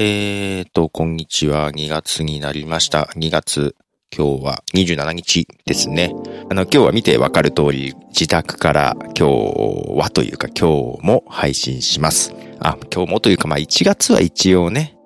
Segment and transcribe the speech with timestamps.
[0.00, 1.72] えーと、こんにちは。
[1.72, 3.10] 2月になりました。
[3.16, 3.74] 2月、
[4.16, 6.14] 今日は27日ですね。
[6.48, 12.32] あの、今日は見てわかる通り、自宅から今日はというか今日も配信します。
[12.60, 14.96] あ、今日もというかまあ1月は一応ね。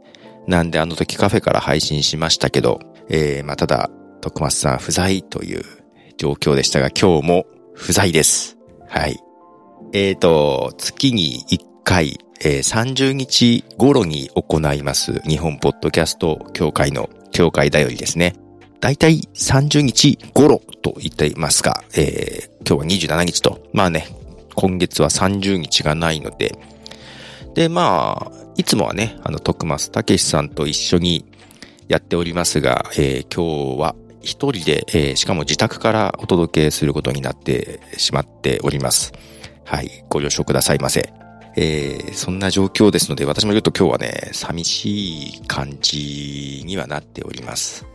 [0.47, 2.79] なんであの時カフェから配信しましたけど、
[3.09, 3.89] えー、まあただ、
[4.21, 5.65] 徳松さん不在という
[6.19, 8.59] 状況でしたが、今日も不在です。
[8.91, 9.19] はい。
[9.95, 18.35] えーと、月に1回、えー30日頃に行います日本ポッドキャスト協会の協会だよりですね。
[18.81, 23.61] だいたい30日頃と言っていますが、えー今日は27日と。
[23.73, 24.09] まあね、
[24.55, 26.57] 今月は30日がないので、
[27.55, 31.25] で、まあ、いつもはね、あの、徳松武史さんと一緒に
[31.89, 39.13] やっておりますが、えー今日は一人で、えーしかも自宅からお届けすることになってしまっております。
[39.65, 41.22] はい、ご了承くださいませ。
[41.57, 47.87] えーそんな状況ですので、私もちょっと今日はね、寂しい感じにはなっております。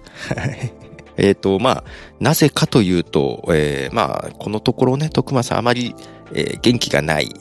[1.18, 1.84] えっと、まあ、
[2.20, 5.96] なぜかというと、えーまあ、このところね、徳間さんあまり、
[6.34, 7.32] えー元気がない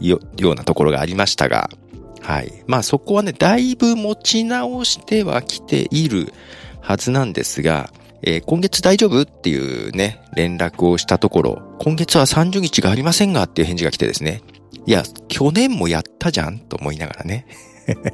[0.00, 1.70] よ、ようなところがありましたが、
[2.20, 2.52] はい。
[2.66, 6.32] まあそこはね、だいぶ持ち直してはきている
[6.80, 7.90] はずなんですが、
[8.22, 14.42] えー今月大丈夫っていうね、連絡をしたところ、今月は30日がありませんがっていう返事が来てですね。
[14.86, 17.46] いや、去年もやったじゃんと思いながらね。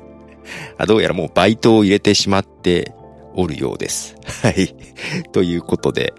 [0.87, 2.93] どうやらもうバイトを入れてしまって
[3.35, 4.17] おるようです。
[4.43, 4.75] はい。
[5.33, 6.15] ということで、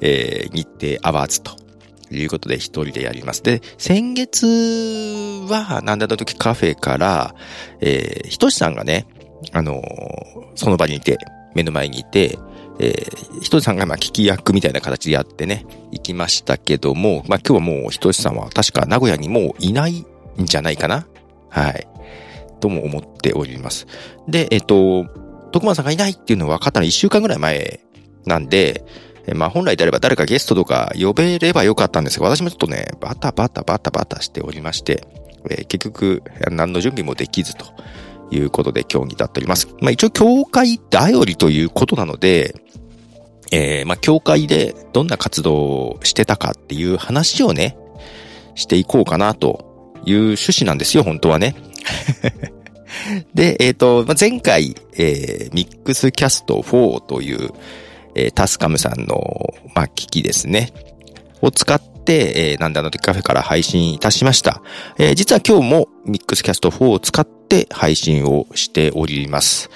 [0.00, 1.52] えー日程合わずと
[2.10, 3.42] いうことで一人でやります。
[3.42, 4.46] で、先月
[5.48, 7.34] は、なんだの時カフェから、
[7.80, 9.06] えーひとしさんがね、
[9.52, 11.18] あのーその場にいて、
[11.54, 12.38] 目の前にいて、
[12.78, 20.06] えー、ひとしさんがまあ聞き役みたいな形でやってね、行きましたけども、まあ今日はもうひとしさんは確か名古屋にもういないん
[20.44, 21.06] じゃないかな
[21.48, 21.88] はい。
[22.60, 23.86] とも思っております。
[24.28, 25.06] で、えっ、と、
[25.52, 27.80] 徳間さんがいないっていうのは分かったのは1週間ぐらい前
[28.24, 28.84] なんで、
[29.34, 35.06] まあ本来であれば誰かゲストとか呼べればよかったんですが、私もちょっとね、バタバタバタバタしておりまして、
[35.50, 37.66] えー結局何の準備もできずと
[38.30, 39.68] いうことで今日に至っております。
[39.80, 42.54] まあ一応教会頼りということなので、
[43.52, 47.76] えーまあ教会でどんな活動をしてたかっていう話をね、
[48.54, 51.54] していこうかなという趣旨なんですよ、本当はね。
[53.34, 57.50] で、えっ、と、まあ、前回、えーミックスキャスト4という、
[58.14, 60.72] えータスカムさんの、まあ、機器ですね。
[61.42, 64.62] を使って、えーなんであの時カフェから配信いたしました。
[64.98, 69.70] えー実は今日もミックスキャスト4を使って配信をしております。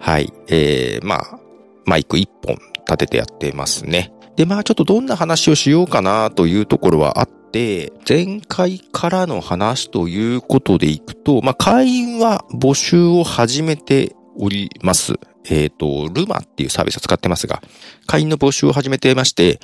[0.00, 0.32] はい。
[0.48, 1.38] えーまあ、
[1.86, 4.12] マイク1本立ててやってますね。
[4.36, 15.14] で、まあちょっとどんな話をしようかなというところはあって、前回からの話ということでいくと、まあ会員は募集を始めております。
[15.48, 17.62] えっ、と、ルマっていうサービスを使ってますが、
[18.06, 19.60] 会員の募集を始めてまして、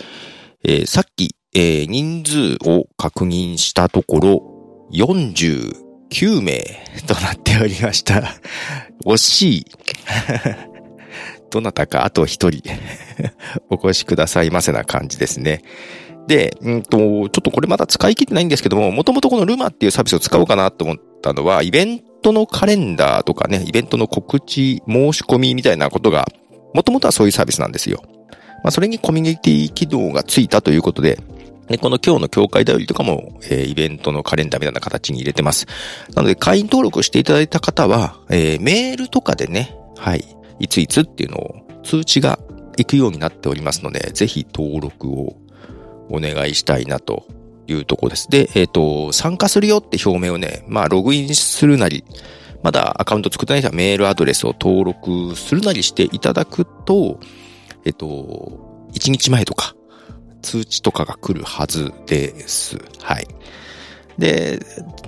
[0.64, 6.60] えーさっき、えー人数を確認したところ、49 9名
[7.06, 8.22] となっておりました。
[9.04, 9.66] 惜しい。
[11.50, 12.62] どなたかあと一人
[13.70, 15.62] お越しくださいませな感じですね。
[16.26, 26.28] で、うんと、ちょっとこれまだ使い切ってないんですけども、もともとこのルマっていうサービスを使おうかなと思ったのは、イベントのカレンダーとかね、イベントの告知、申し込みみたいなことが、
[26.72, 28.02] もともとはそういうサービスなんですよ。
[28.62, 31.18] まあ、それにコミュニティ機能がついたということで、
[31.70, 35.66] でこの今日の協会だよりとかも、えーイベントのカレンダーみたいな形に入れてます。
[36.14, 40.24] なので、会員登録していただいた方は、えーメールとかでね、はい、
[40.58, 41.54] いついつっていうのを
[41.84, 42.40] 通知が
[42.76, 45.36] 行くようになっておりますので、ぜひ登録を
[46.08, 47.26] お願いしたいなと
[47.68, 48.28] いうとこです。
[48.28, 52.04] で、えっ、と、参加するよって表明をね、まあ、ログインするなり、
[52.64, 57.20] まだアカウント作ってない人はメールアドレスを登録するなりしていただくと、
[57.84, 59.74] えっ、と、1日前とか、
[60.42, 62.78] 通知とかが来るはずです。
[63.02, 63.28] はい。
[64.18, 64.60] で、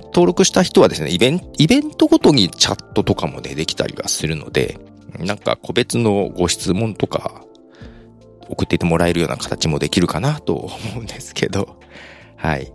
[0.07, 4.79] 登録した人はですね、イベント、イベントごとにチャットとかもね、できたりはするので、
[5.19, 7.45] なんか個別のご質問とか
[8.49, 11.77] 送っていてもらえるような形もできるかなと思うんですけど。
[12.37, 12.73] はい。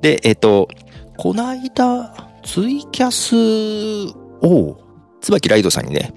[0.00, 0.68] で、えっ、と、
[1.16, 2.14] この間、
[2.44, 4.76] ツイキャスを、
[5.20, 6.12] 椿ライドさんにね、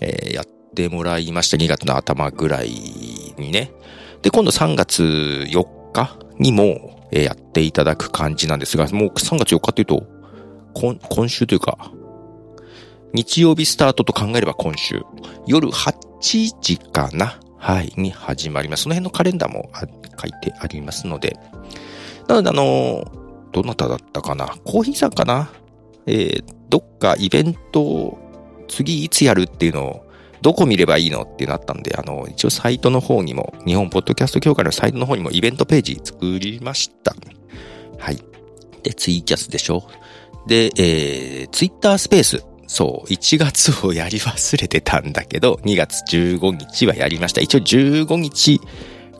[0.00, 0.44] えーやっ
[0.74, 1.56] てもらいました。
[1.56, 2.70] 2月の頭ぐらい
[3.38, 3.70] にね。
[4.24, 10.04] で、今度3月4日にも、えーやっていただく感じなんですが、もう3月4日っていうと、
[10.72, 11.92] 今今週というか、
[13.12, 15.02] 日曜日スタートと考えれば今週、
[15.46, 15.94] 夜8
[16.60, 17.38] 時かな？
[17.56, 18.84] はい、に始まります。
[18.84, 21.38] その辺のカレンダーも書いてありますので。
[22.26, 23.04] なので、あの、
[23.52, 24.46] どなただったかな？
[24.64, 25.52] コーヒーさんかな？
[26.06, 28.18] えー、どっかイベント
[28.66, 30.03] 次いつやるっていうのを、
[30.44, 37.16] どこ見ればいいのってなったんで、あの、一応サイトの方にも、日本ポッドキャスト協会のサイトの方にもイベントページ作りました。
[37.98, 38.18] はい。
[38.82, 39.88] で、ツイキャスでしょ？
[40.46, 42.44] で、えー、ツイッタースペース。
[42.66, 47.40] そう、1月をやり忘れてたんだけど、2月15日はやりました。
[47.40, 48.60] 一応15日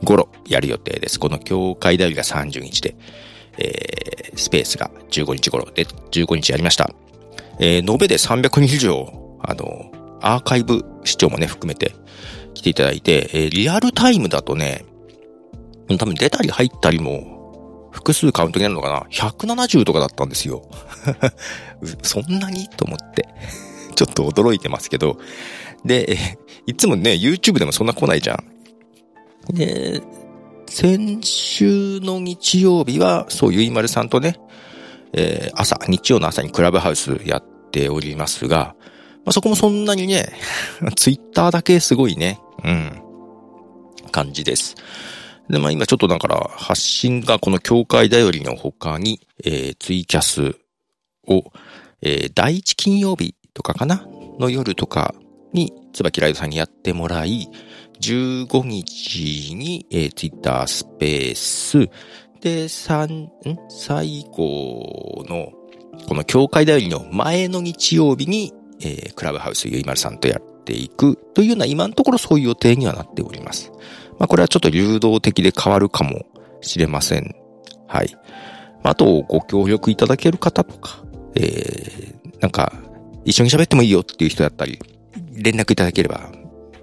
[0.05, 1.19] 頃やる予定です。
[1.19, 2.97] この協会代理が30日で、
[3.57, 6.91] えー、スペースが15日頃で、15日やりました。
[7.61, 9.91] えー、延べで300人以上、あの、
[10.27, 11.95] アーカイブ視聴もね、含めて
[12.55, 14.85] 来ていただいて、えー、リアルタイムだとね、
[15.99, 20.69] 多分出たり入ったりも、複数カウントになるのかな ?170 とかだったんですよ。
[22.03, 22.69] そんなに？
[22.69, 23.29] と思って。
[23.95, 25.19] ちょっと驚いてますけど。
[25.85, 26.19] で、
[26.67, 29.55] いつもね、YouTube でもそんな来ないじゃん。
[29.55, 30.03] で、
[30.67, 34.41] 先週の日曜日は、そう、ゆいまるさんとね、
[35.13, 38.75] えー、朝、日曜の朝にクラブハウスやっておりますが、
[39.25, 40.33] まあ、そこもそんなにね、
[40.97, 43.03] ツイッターだけすごいね、うん、
[44.11, 44.75] 感じです。
[45.49, 50.57] で、まあ今ちょっとだから発信がこの協会だよりの他に、えー、ツイキャス
[51.27, 51.45] を、
[52.03, 54.07] えー、第一金曜日とかかな
[54.39, 55.15] の夜とか
[55.53, 57.49] に、椿ライドさんにやってもらい、
[58.01, 61.89] 15日に、えー、ツイッタースペース、
[62.45, 63.31] で、三、ん？
[63.71, 65.53] 最後の、
[66.07, 68.53] この協会だよりの前の日曜日に、
[68.85, 73.73] えー、クラブハウスゆいまるさんとやっていくというような今のところそういう予定にはなっております。
[74.19, 76.27] まあこれはちょっと流動的で変わるかも
[76.61, 77.35] しれません。
[77.87, 78.17] はい。
[78.83, 81.03] あと、ご協力いただける方とか、
[81.35, 82.73] えー、なんか、
[83.25, 84.79] 一緒に喋ってもいいよっていう人だったり、
[85.33, 86.31] 連絡いただければ、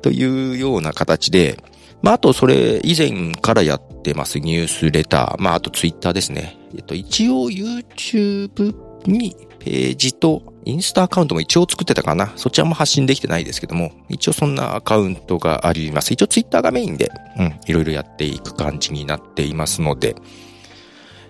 [0.01, 1.57] というような形で、
[2.01, 6.57] まあ、あと、それ以前からやってますニュースレター、まあ、あとツイッターですね。
[6.75, 8.75] えっと、一応 YouTube
[9.05, 12.33] にページとインスタアカウントも一応作ってたかな。
[12.35, 16.13] そちらも発信できてないですけども、一応そんなアカウントがあります。
[16.13, 20.15] 一応ツイッターがメインで、うん、いろいろやっていく感じになっていますので、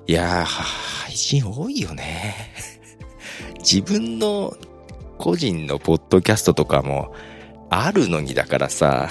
[0.07, 2.35] いやー、配信多いよね。
[3.59, 4.55] 自分の
[5.17, 7.13] 個人のポッドキャストとかも、
[7.69, 9.09] あるのにだからさ、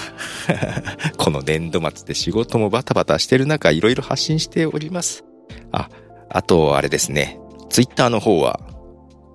[1.17, 5.23] この年度末で仕事もバタバタしてる中、いろいろ発信しております。
[5.71, 5.89] あ、
[6.29, 7.39] あと、あれですね。
[7.69, 8.59] ツイッターの方は、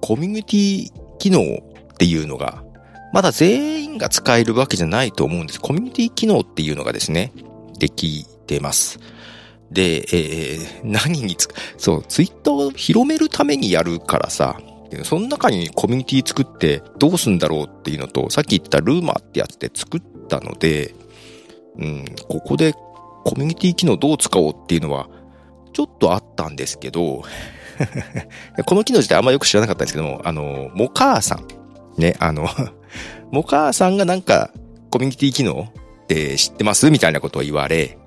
[0.06, 2.62] コミュニティ機能っていうのが、
[3.12, 5.60] まだ全員が使えるわけじゃないと思うんです。
[5.60, 7.32] コミュニティ機能っていうのがですね、
[7.80, 9.00] できてます。
[9.72, 14.60] で、えー、何につそう、ツイッターを広めるためにやるからさ、
[15.02, 20.94] その中にコミュニティ作ってどうすんだろうっていうのと、さっき言ったルーマーってやつで作ったので、
[21.78, 22.74] うん、ここで
[23.24, 25.08] コミュニティ機能どう使おうっていうのは、
[25.72, 27.24] ちょっとあったんですけど、
[28.64, 31.46] この機能自体あんまよく知らなかったんですけども、あの、モカーさん。
[32.00, 32.48] ね、あの、
[33.32, 34.50] モカーさんがなんか
[34.90, 35.68] コミュニティ機能
[36.02, 37.98] って知ってますみたいなことを言われ、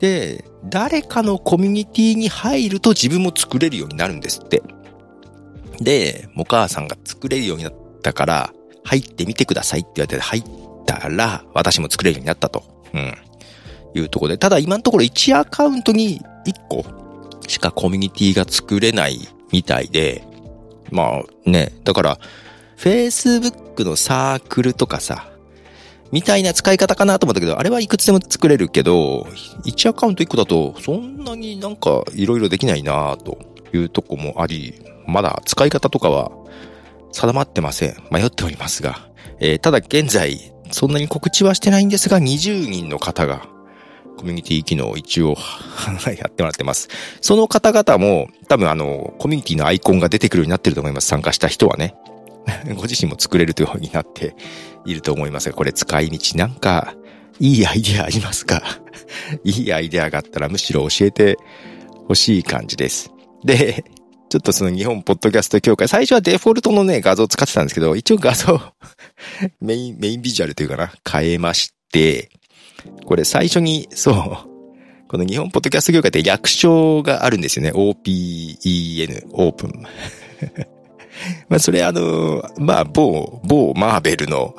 [0.00, 4.62] で、誰かのコミュニティに入ると自分も作れるようになるんですって。
[5.80, 8.52] で、モカーさんが作れるようになったから、
[8.84, 10.44] 入ってみてくださいって言われて入っ
[10.86, 12.62] たら、私も作れるようになったと。
[12.94, 13.14] うん。
[13.94, 16.84] いうところで、ただ今のところ1アカウントに1個
[17.46, 20.24] しかコミュニティが作れないみたいで、
[20.90, 22.18] まあね、だから、
[22.76, 25.30] Facebook のサークルとかさ、
[26.12, 29.26] みたいな使い方かなと思ったけど、あれはいくつでも作れるけど、
[29.64, 33.38] 1アカウント1個だと、そんなになんか色々できないなと
[33.72, 34.74] いうとこもあり、
[35.06, 36.30] まだ使い方とかは
[37.12, 37.96] 定まってません。
[38.10, 39.08] 迷っておりますが。
[39.40, 43.48] えー、ただ現在、そんなに告知はしてないんですが、20人の方が、
[44.16, 45.36] コミュニティ機能を一応
[46.06, 46.88] やってもらってます。
[47.20, 51.08] その方々も、多分あの、コミュニティのアイコンが出てくるようになってると思います。
[51.08, 51.94] 参加した人はね。
[52.76, 54.34] ご自身も作れるというようになって
[54.84, 56.94] いると思いますが、これ使い道なんか、
[57.40, 58.62] いいアイディアありますか？
[59.44, 61.36] いいアイディアがあったらむしろ教えて
[62.08, 63.10] ほしい感じです。
[63.44, 63.84] で、
[64.28, 68.60] ちょっとその日本ポッドキャスト協会、最初はデフォルトのね、画像を使ってたんですけど、一応画像
[69.60, 72.30] メイン、メインビジュアルというかな、変えまして、
[73.04, 77.72] これ最初に、そう、この日本ポッドキャスト協会って略称があるんですよね。
[77.72, 79.82] OPEN、オープン。
[81.48, 84.54] まあ、それあの、まあ、某、某マーベルの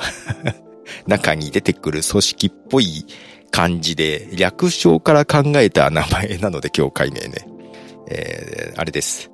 [1.05, 3.05] 中に出てくる組織っぽい
[3.51, 7.47] 感じで、略称から考えた名前なので、協会名ね。
[8.09, 9.29] えー、あれです。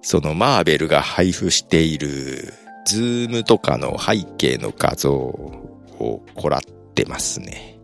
[0.00, 2.54] そのマーベルが配布している
[2.86, 6.60] ズームとかの背景の画像をこらっ
[6.94, 7.77] てますね。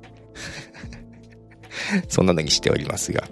[2.08, 3.24] そんなのにしておりますが。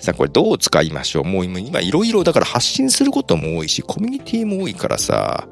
[0.00, 1.24] さあこれどう使いましょう？
[1.24, 5.46] もう今いろいろだから発信することも多いし、コミュニティも多いからさ、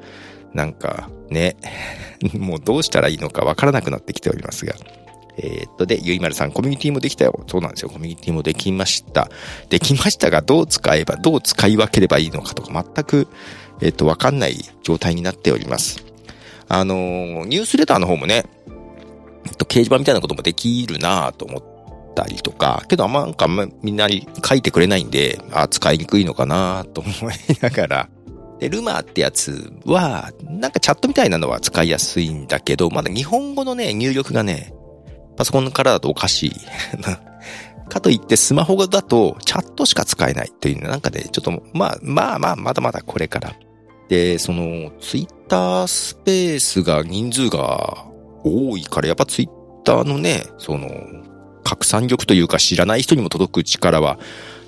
[0.54, 1.56] なんかね。
[2.34, 4.74] もうどうしたらいいのかわからなくなってきておりますが。
[5.40, 7.44] えー、っと、で、ゆいまるさん、コミュニティもできたよ。
[7.46, 7.90] そうなんですよ。
[7.90, 9.30] コミュニティもできました。
[9.68, 13.28] できましたが、どう使えば、どう使い分ければいいのかとか、全く、
[13.80, 16.02] えー、っと、わかんない状態になっております。
[16.66, 18.46] あのー、ニュースレターの方もね、
[19.46, 21.77] えっと、掲示板みたいなこともできるなと思って
[22.18, 23.46] たりとか、けどあんまなんか
[23.82, 28.08] みんなに書いてくれないんで、あ、使いにくいのかなと思いながら、
[28.58, 34.74] で、ルマーってやつは、なんかチャットみたいなのは使いやすいんだけど、まだ日本語のね、入力がね、
[35.36, 36.52] パソコンからだとおかしい。
[37.88, 43.54] かといってスマホだとチャットしか使えないっていうなんかね、ちょっと、まあまあまあ、まだまだこれから。
[44.08, 48.04] で、その、ツイッタースペースが人数が
[48.44, 49.48] 多いから、やっぱツイッ
[49.84, 50.88] ターのね、その、
[51.68, 54.18] 拡散力というか知らない人にも届く力は、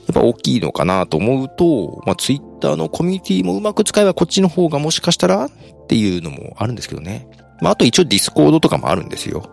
[0.06, 5.50] やっぱ大きいのかなと思うと、まあツイッターのコミュニティもうまく使えばこっちの方がもしかしたらっ
[5.86, 7.26] ていうのもあるんですけどね。
[7.62, 9.48] まああと一応ディスコードとかもあるんですよ。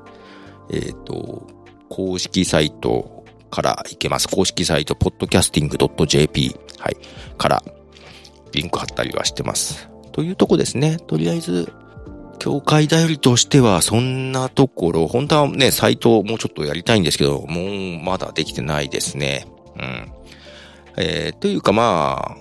[0.69, 1.47] えっ、ー、と、
[1.89, 4.27] 公式サイトから行けます。
[4.27, 6.97] 公式サイト、podcasting.jp、はい、
[7.37, 7.63] から
[8.51, 9.89] リンク貼ったりはしてます。
[10.11, 10.97] というとこですね。
[11.07, 11.71] とりあえず、
[12.39, 19.47] 協会代理としてはそんなところ、本当はね、サイトもうちょっとやりたいんですけど、もうまだできてないですね。
[19.77, 20.11] うん。
[20.97, 22.37] えー、というかまあ、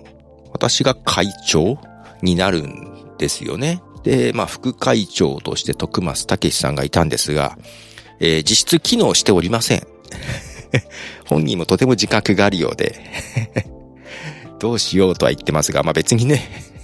[0.53, 1.79] 私が会長
[2.23, 3.83] になるんですよね。
[4.03, 7.59] で、まあ、副会長として徳松武さんがいたんですが、
[8.21, 9.87] えー、実質機能しておりません。
[11.26, 13.00] 本人もとても自覚があるようで
[14.61, 16.75] どうしようとは言ってますが、まあ別にね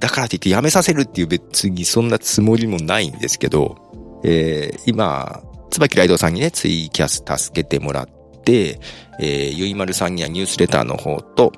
[0.00, 3.76] だからといってやめさせるっていう別にそんなつもりもないんですけど、
[4.24, 8.08] えー、今、椿ライドさんにね、ツイキャス助けてもらっ
[8.44, 8.80] て、
[9.20, 11.52] えー、ゆいまるさんにはニュースレターの方と、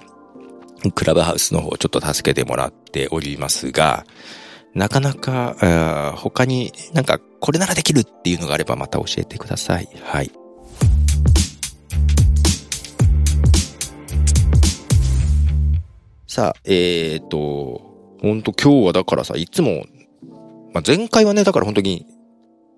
[0.94, 4.04] クラブハウスの方ちょっと助けてもらっておりますが、
[4.74, 9.88] なかなか、他になんかこれならできるっていうのがあればまた教えてください。
[10.02, 10.30] はい。
[16.37, 17.81] さあ、えーと、
[18.21, 19.87] ほんと今日はだからさ、いつも、
[20.75, 22.07] まあ、前回はね、だから本当に、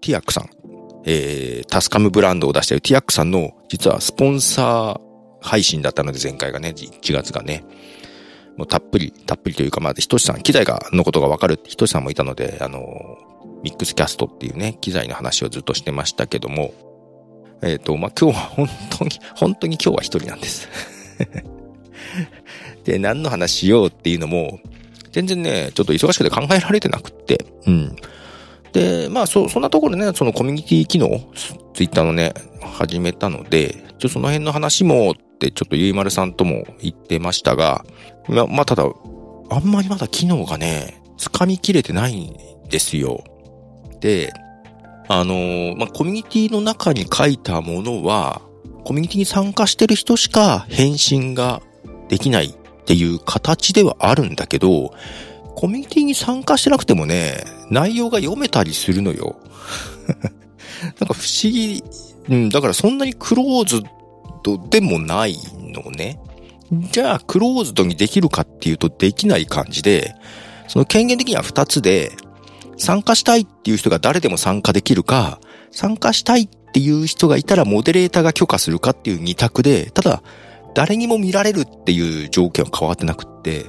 [0.01, 0.51] ティアックさん、
[1.05, 5.01] えー、タスカムブランドを出しているティアックさんの、実はスポンサー
[5.41, 7.65] 配信だったので、前回がね、1月がね。
[8.57, 13.19] もうたっぷり、たっぷりというか、まあ、ひとしさん、機材が、のことがわかるひとしさんもいたので、あの、
[13.65, 16.75] ミックスキャストっていうね、機材の話をずっとしてましたけども、
[17.63, 20.69] えっ、ー、と、まあ、今日は本当に、本当に今日は一人なんです
[22.89, 24.61] で、何の話しようっていうのも、
[25.13, 27.97] 全然ね、ちょっと忙しくて考えられてなくって、うん。
[28.73, 31.21] で、まあ、そ、そんなところでね、そのコミュニティ機能、
[31.75, 37.85] ツイッターのね、始めたので、ちょ、その辺の話もってちょっとゆいまるさんとも言ってましたが、
[38.27, 38.85] ま、まあ、ただ、
[39.51, 42.37] あんまりまだ機能がね、掴みきれてないん
[42.71, 43.23] ですよ。
[44.01, 44.33] で、
[45.09, 48.41] あのー、まあ、コミュニティの中に書いたものは、
[48.87, 51.61] コミュニティに参加してる人しか返信が
[52.09, 52.55] できない
[52.89, 54.95] っていう形ではあるんだけど、
[55.55, 59.37] コミュニティに参加してなくてもね、内容が読めたりするのよ。
[60.99, 61.85] なんか不思議、
[62.31, 63.83] うん、だからそんなにクローズ
[64.43, 66.19] ドでもないのね。
[66.91, 70.15] じゃあ、クローズドにできるかっていうとできない感じで、
[70.67, 72.13] その権限的には二つで、
[72.79, 75.41] 参加したいっていう人が誰でも参加できるか、
[75.73, 80.23] 参加したいっていう人がいたらモデレーターが許可するかっていう二択で、ただ、
[80.79, 83.65] 誰にも見られるっていう条件は変わってなくって、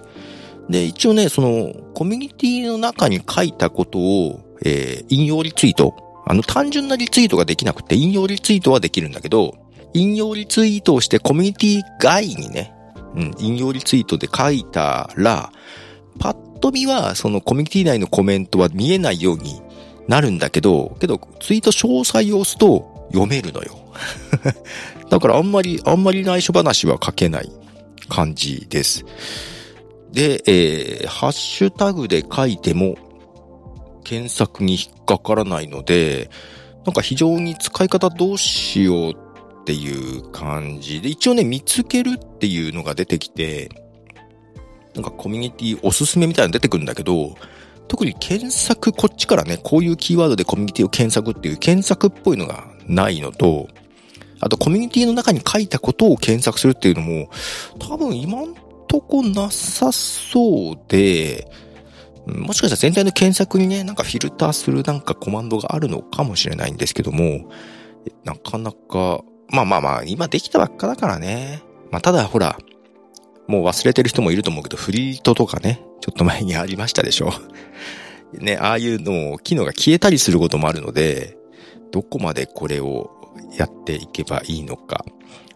[0.69, 5.95] で、一応ね、その、コミュニティの中に書いたことを、えー、引用リツイート。
[6.27, 9.55] あの、単純なリツイートができなくて、引用リツイートはできるんだけど、
[9.95, 12.75] 引用リツイートをしてコミュニティ外にね、
[13.15, 15.51] うん、引用リツイートで書いたら、
[16.19, 19.59] パッと見は、そのコミュニティ内のコメントは見えないように
[20.07, 23.77] なるんだけど、けど、ツイート詳細を押すと読めるのよ。
[25.09, 27.51] だからあんまり、あんまり内緒話は書けない
[28.07, 29.05] 感じです。
[30.11, 32.95] で、えー、ハッシュタグで書いても
[34.03, 36.29] 検索に引っかからないので、
[36.85, 39.15] なんか非常に使い方どうしようっ
[39.65, 43.69] ていう感じで、一応ね、見つけるっていうのが出てきて、
[44.95, 47.35] なんかコミュニティおすすめみたいなの出てくるんだけど、
[47.87, 53.69] 特に検索こっちからね、こういうキーワードでコミュニティを検索っていう検索っぽいのがないのと、
[54.41, 57.29] あとコミュニティの中に書いたことを検索するっていうのも、
[57.79, 58.55] 多分今ん
[58.88, 61.50] とこなさそうで、
[62.25, 67.50] もしかしたら全体の検索にね、なんかフィルターするなんかコマンドがあるのかもしれないんですけども、
[68.24, 71.63] なかなか、まあまあまあ、今できたばっかだからね。
[71.91, 72.58] まあただほら、
[73.48, 77.31] もう忘れてる人もいると思うけど、フリートとかね、ちょっと前にありましたでしょ。
[78.34, 81.38] ね、ああいうの機能が消えたりすることもあるので、
[81.91, 83.10] どこまでこれを
[83.58, 85.03] やっていけばいいのか。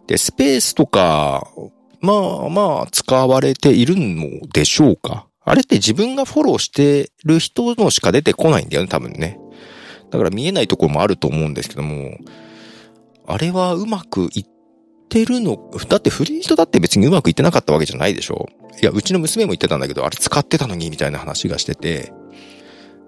[0.07, 1.47] で、スペースとか、
[2.01, 5.27] まあまあ使われているのでしょうか。
[5.45, 9.39] あれって自分がフォローしてる人のしか出てこないんだよね、多分ね。
[10.11, 12.17] だから見えないところもあると思うんですけども、
[13.25, 14.45] あれはうまくいっ
[15.09, 15.57] てるの、
[15.89, 18.47] だってフリートだって別にうまくいってなかったわけじゃないでしょ
[18.81, 22.13] いや、うちの娘も言ってたんだけど、あれ使ってたのに、みたいな話がしてて。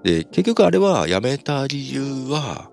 [0.03, 2.69] で、結局あれはやめた理由は、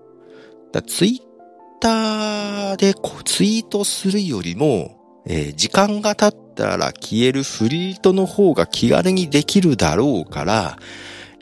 [0.73, 10.77] だツイッターでツイートするよりも、えー、時間が経ったら消えるフリートの方が気軽にできるだろうから、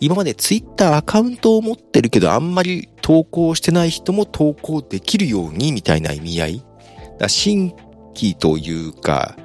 [0.01, 6.65] 今までツイッターアカウントを持ってるけどあんまり投稿してない人も投稿できるようにみたいな意味合い。
[7.17, 7.73] だ新
[8.15, 9.37] 規というか、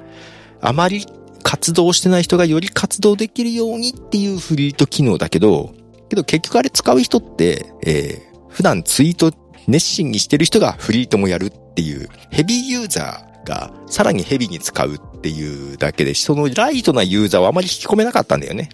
[0.59, 1.05] あまり
[1.43, 5.73] 活動してない人がより活動できるようにっていうフリート機能だけど、
[6.09, 9.31] けど結局あれ使う人って、えー、普段ツイート
[9.67, 18.69] 熱心にしてる人がフリートもやるっていう、ヘビーユーザーがさらにヘビーに使うっていうだけで、そのライトなユーザーはあまり引き込めなかったんだよね。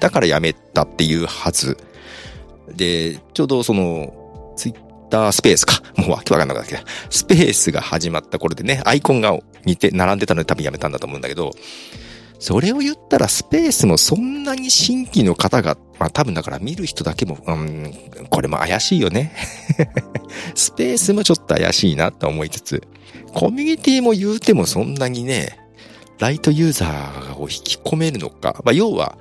[0.00, 1.76] だからやめたっていうはず。
[2.74, 4.74] で、ちょうどその、ツイッ
[5.10, 5.82] タースペースか。
[5.96, 11.52] もうわけわかんなかったけど、スペースが始まった頃でね、アイコンが似て、並んでたので多分やめたんだと思うんだけど、
[12.38, 17.92] それを言ったらスペースもそんなに新規の方が、まあ多分だから見る人だけも、うん、
[18.30, 19.32] これも怪しいよね。
[20.54, 22.82] スペースもちょっと怪しいなと思いつつ、
[23.34, 25.58] コミュニティも言うてもそんなにね、
[26.20, 28.60] ライトユーザーを引き込めるのか。
[28.64, 29.18] まあ要は、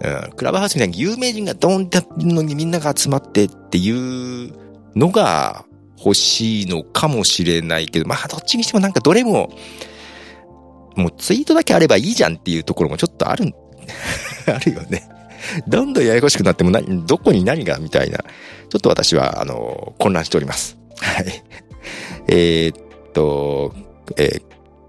[0.00, 4.52] うん、クラブハウスみたいに有名人がドーンってやってるのにみんなが集まってっていう
[4.94, 5.64] のが
[5.98, 9.50] 欲しいのかもしれないけど、まあどっちにしてもなんかどれも、
[10.96, 13.52] もうツイートだけあればいいじゃんっていうところもちょっとある、
[14.46, 15.08] あるよね。
[15.68, 18.18] どんどんややこしくなっても何、どこに何がみたいな。
[18.18, 20.78] ちょっと私は、あの、混乱しております。
[20.98, 21.42] はい。
[22.28, 23.74] えー、っと、
[24.16, 24.42] えー、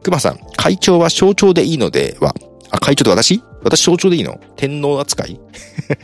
[0.04, 2.34] 熊さん、会長は象徴でいいのでは、
[2.72, 3.42] あ、会長って私？
[3.64, 4.40] 私象徴でいいの？
[4.56, 5.40] 天皇扱い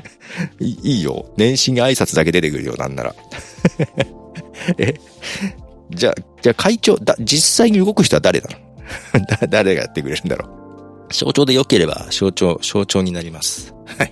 [0.59, 1.25] いいよ。
[1.37, 3.15] 年始に挨拶だけ出てくるよ、なんなら。
[4.77, 4.93] え？
[5.91, 8.57] じゃあ、じゃあ会長、だ、実際に動く人は誰なの？
[9.49, 10.47] 誰がやってくれるんだろ
[11.09, 11.13] う。
[11.13, 13.73] 象徴で良ければ、象徴、象徴になります。
[13.97, 14.11] はい。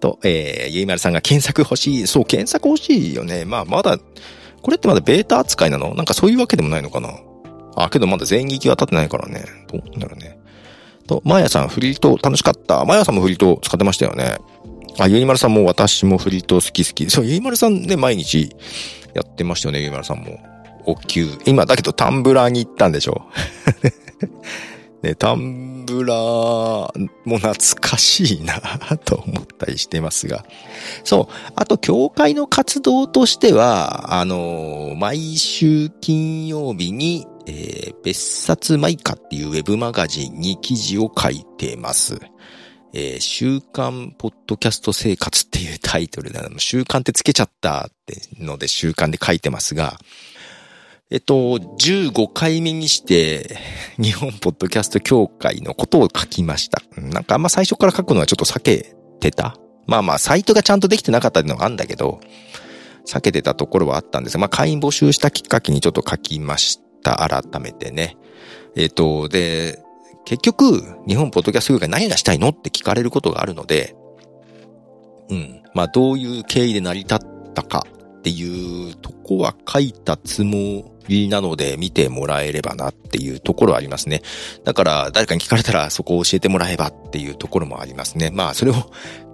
[0.00, 2.06] と、えー、ゆいまるさんが検索欲しい。
[2.06, 3.44] そう、検索欲しいよね。
[3.44, 3.98] まあ、まだ、
[4.62, 5.94] これってまだベータ扱いなの？
[5.94, 7.10] なんかそういうわけでもないのかな？
[7.76, 9.44] あ、けどまだ全域は立ってないからね。
[9.72, 10.38] どうなんだろうね。
[11.06, 12.84] と、マーヤさんフリート楽しかった。
[12.84, 14.38] マーヤさんもフリート使ってましたよね。
[14.98, 17.08] あ、ゆいまるさんも私もフリート好き好き。
[17.08, 18.50] そう、ゆいまるさんね、毎日
[19.14, 20.40] やってましたよね、ゆいまるさんも。
[20.88, 21.28] お給。
[21.44, 23.26] 今だけどタンブラーに行ったんでしょ
[25.02, 28.58] ね、タンブラーも懐かしいな
[29.04, 30.44] と思ったりしてますが。
[31.04, 31.52] そう。
[31.54, 42.18] あと、教会の活動としては、あの、毎週金曜日に、えー、別冊マイカっていうウェブマガジンに記事を書いてます。
[42.92, 49.98] えー、週刊ポッドキャスト生活っていうタイトルで、週刊ってつけちゃったってので週刊で書いてますが、
[51.10, 53.56] えっと、15回目にして、
[53.98, 56.82] 日本ポッドキャスト協会のことを書きました。
[57.00, 59.56] なんかあんま最初から書くのはちょっと避けてた。
[59.86, 62.20] まあまあ、サイトがちゃんとできてなかったっていうのがあるんだけど、
[63.06, 67.16] 避けてたところはあったんですがまあ、会員募集したきっかけにちょっと書きました。
[67.16, 68.18] 改めてね。
[68.76, 69.78] えっと、で、
[70.26, 73.96] 結局、日本ポッドキャスト協会何がしたいのって聞かれることがあるので、
[75.30, 75.62] うん。
[75.72, 77.18] まあ、どういう経緯で成り立っ
[77.54, 77.86] たか
[78.18, 84.22] っていうとこは書いたつもりなので見てもらえればなっていうところはありますね。
[84.64, 88.30] だから誰かに聞かれたらそこを教えてもらえばっていうところもありますね。
[88.30, 88.74] まあそれを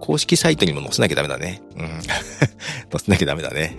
[0.01, 1.63] 公式サイトにも載せなきゃダメだね。
[1.77, 2.03] うん。
[2.93, 3.77] 載せなきゃダメだね。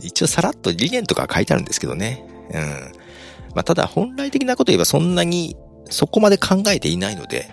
[0.00, 2.24] 一応さらっと理念とか書いてあるんですけどね。
[2.50, 2.60] うん。
[3.54, 5.56] まあただ本来的なこと言えばそんなに
[5.90, 7.50] そこまで考えていないので、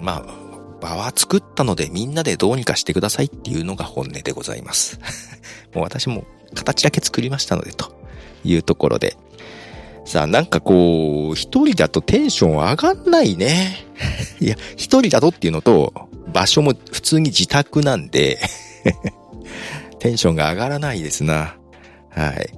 [0.00, 0.04] うん。
[0.04, 0.45] まあ
[0.86, 5.00] 場は作ったのでみんなでどうにかしてくださいっていうのが本音でございます。
[5.74, 7.92] もう私も形だけ作りましたのでと
[8.44, 9.16] いうところで。
[10.04, 13.84] さあ、なんかこう、一人だとテンション上がんないね。
[14.40, 15.92] いや、一人だとっていうのと、
[16.32, 18.38] 場所も普通に自宅なんで
[19.98, 21.56] テンションが上がらないですな。
[22.10, 22.50] はい。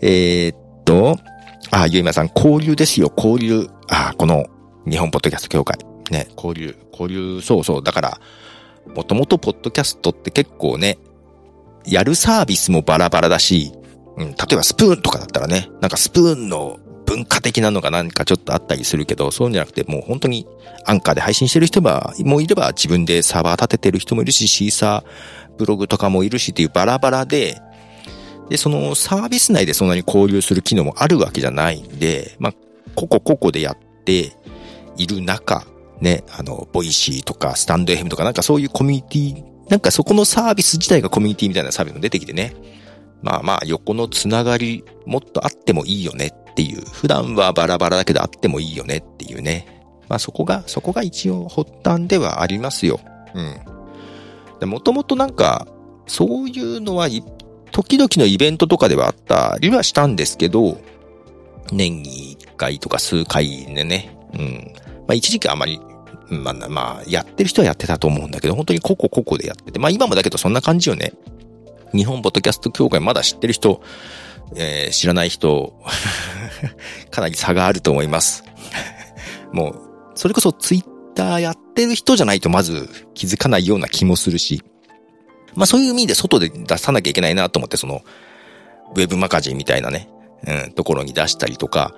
[0.00, 1.18] えー、っと、
[1.70, 3.68] あ、ゆいまさん、交流ですよ、交流。
[3.88, 4.46] あ、この、
[4.88, 5.89] 日本ポッドキャスト協会。
[6.10, 7.82] ね、交流、交流、そうそう。
[7.82, 8.20] だから、
[8.94, 10.98] もともとポッドキャストって結構ね、
[11.86, 13.72] やるサービスもバラバラだし、
[14.16, 20.46] うん、例えばスプーンとかだったらね、なんかスプーンの文化的なのが何かちょっとあったりするけど、そうじゃなくて、もう本当に
[20.86, 27.60] アンカーで配信してる人はもいれば、自分でサーバー立ててる人もいるし、シーサーブログとかもいるしっていうバラバラで、
[28.48, 32.54] で、そのサービス内でそんなに交流する機能もあるわけじゃないんで、まあ、
[32.94, 34.36] 個々個々でやって
[34.96, 35.64] いる中、
[36.00, 42.54] ね、あの、ボイシーとかスタンド FM とかなんかそういうコミュニティ、なんかそこのサービス自体がコミュニティみたいなサービスも出てきてね、
[43.22, 49.82] まあまあ横のつながりもっとあってもいいよねっていう、普段はバラバラだけどあってもいいよねっていうね。
[50.08, 53.00] まあそこが、そこが一応発端ではありますよ。
[54.60, 54.68] うん。
[54.68, 55.66] もともとなんか、
[56.06, 57.08] そういうのは
[57.70, 60.80] 時々のイベントとかではあったりはしたんですけど、
[61.72, 64.72] 年に1回とか数回でね、うん。
[65.06, 65.80] まあ一時期あまり、
[66.30, 71.12] まあ、まあ、やってる人はやってたと思うんだけど、本当に個々個々でやってて、まあ今もだけどそんな感じよね。
[71.92, 73.82] 日本ポッドキャスト協会まだ知ってる人、
[74.54, 75.74] えー、知らない人、
[77.10, 78.44] かなり差があると思います。
[79.52, 79.74] もう、
[80.14, 84.62] それこそツイッターやってる人じゃないとまず気づかないような気もするし、
[85.54, 88.02] まあそういう意味で外で出さなきゃいけないなと思って、その、
[88.94, 90.08] ウェブマガジンみたいなね、
[90.46, 91.94] うん、ところに出したりとか、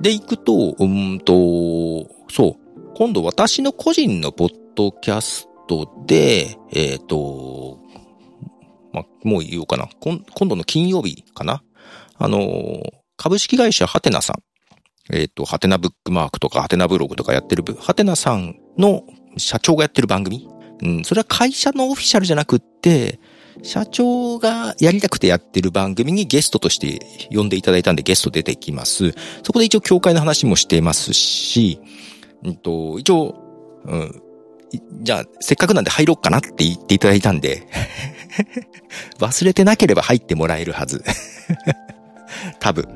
[0.00, 2.69] で行くと、うんと、そう、
[3.00, 7.78] 今度私の個人のポッドキャストで、えっ、ー、と、
[8.92, 9.88] まあ、もう言おうかな。
[10.00, 11.62] 今度の金曜日かな。
[12.18, 12.82] あの、
[13.16, 14.42] 株式会社ハテナさん。
[15.14, 19.04] えっ、ー、と、ハテナブックマークとかハテナブログとかやってる、ハテナさんの
[19.38, 20.46] 社長がやってる番組。
[20.82, 23.18] うん、それは会社のオフィシャルじゃなくって、
[23.62, 27.00] 社長がやりたくてやってる番組にゲストとして
[27.34, 29.14] 呼んでいただいたんでゲスト出てきます。
[29.42, 31.80] そこで一応協会の話もしてますし、
[32.44, 33.34] うんと、一応、
[33.84, 34.22] うん、
[35.02, 37.66] じゃあ、せっかくなんで入ろうかなって言っていただいたんで
[39.18, 41.02] 忘れてなければ入ってもらえるはず
[42.60, 42.86] 多分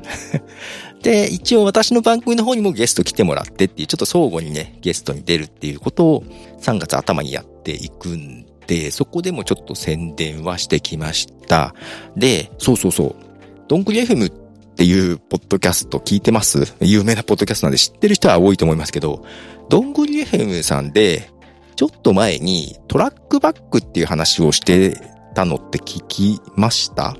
[1.05, 6.23] で、一応私の番組の方にもゲスト来てもらってっていう、ちょっと相互にね、ゲストに出るっていうことを
[6.61, 11.75] 3月頭にやっていくんで、そこでもちょっと宣伝はしてきました。
[12.17, 13.15] で、そうそうそう。
[13.67, 14.44] ドンクリ FM っ
[14.75, 16.75] っていうポッドキャスト聞いてます？
[16.81, 19.25] 有名なポッドキャストなんで知ってる人は多いと思いますけど、
[19.69, 21.31] ドングリ FM さんで、
[21.77, 24.99] ちょっと前にトラックバックっていう話をして
[25.33, 27.15] たのって聞きました？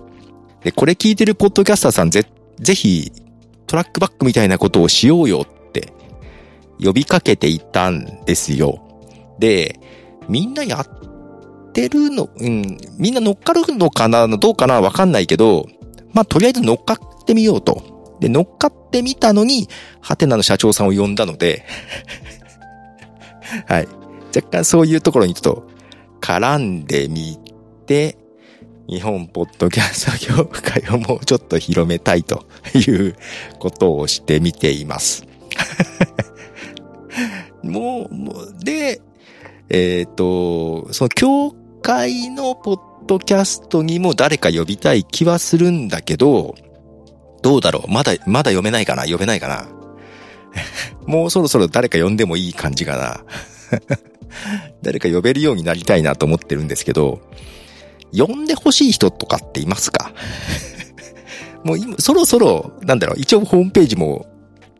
[0.65, 2.25] で、これ聞いてるポッドキャスターさんぜ、
[2.59, 3.13] ぜひ
[3.67, 5.93] トラックバックみたいなことをしようよって
[6.83, 8.85] 呼びかけていたんですよ。
[9.39, 9.79] で、
[10.27, 15.67] みんなやってるの、うん、みんな乗っかるのかなどうかなわかんないけど、
[16.13, 18.17] まあ、とりあえず乗っかっってみようと。
[18.19, 19.67] で、乗っかってみたのに、
[19.99, 21.65] ハテナの社長さんを呼んだので
[23.67, 23.87] はい。
[24.35, 25.67] 若干そういうところにちょっと
[26.21, 27.39] 絡んでみ
[27.85, 28.17] て、
[28.87, 33.15] 日本ポッドキャスト業界をもうちょっと広めたいという
[33.59, 35.25] ことをしてみています。
[37.63, 39.01] もう、で、
[39.69, 46.55] えっ、ー、と、その教会のポッドキャストにも誰か呼びたい気はするんだけど、
[47.45, 47.91] どうだろう？
[47.91, 49.03] まだ、まだ読めないかな？
[49.05, 49.67] 呼べないかな？
[51.05, 53.23] もうそろそろ誰か呼んでもいい感じかな？
[54.81, 57.21] 誰か呼べるようになりたいなと思ってるんですけど、
[58.11, 60.11] 呼んで欲しい人とかっていますか？
[61.63, 64.25] もう今、そろそろ、なんだろう、一応ホームページも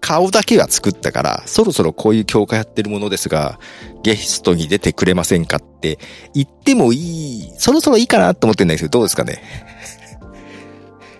[0.02, 3.60] 顔だけは作ったから、そろそろこういう教会やってるものですが、
[4.02, 6.00] ゲストに出てくれませんかって
[6.34, 6.98] 言ってもい
[7.42, 9.44] い、そろそろいいかなと思ってるんですけど、どうですかね？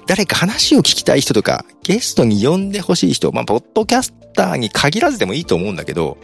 [0.08, 6.18] 誰か話を聞きたい人とか、ゲストに呼んで欲しい人、まあ、ポッドキャスターに限らずでもいいと思うんだけど、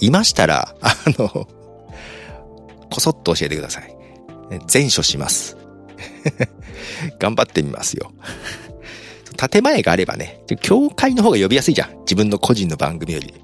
[0.00, 1.48] いましたら、あの、
[2.90, 3.96] こそっと教えてください。
[4.66, 5.56] 全処します。
[7.18, 8.12] 頑張ってみますよ。
[9.50, 12.00] 建前があればね、教会の方が呼びやすいじゃん。
[12.00, 13.34] 自分の個人の番組より。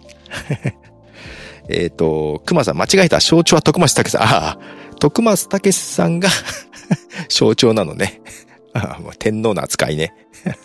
[1.70, 3.20] えっと、熊さん間違えた。
[3.20, 4.22] 象徴は徳松武さん。
[4.22, 4.58] ああ、
[5.00, 6.28] 徳松武さんが
[7.28, 8.20] 象徴なのね。
[9.18, 10.14] 天皇の扱いね。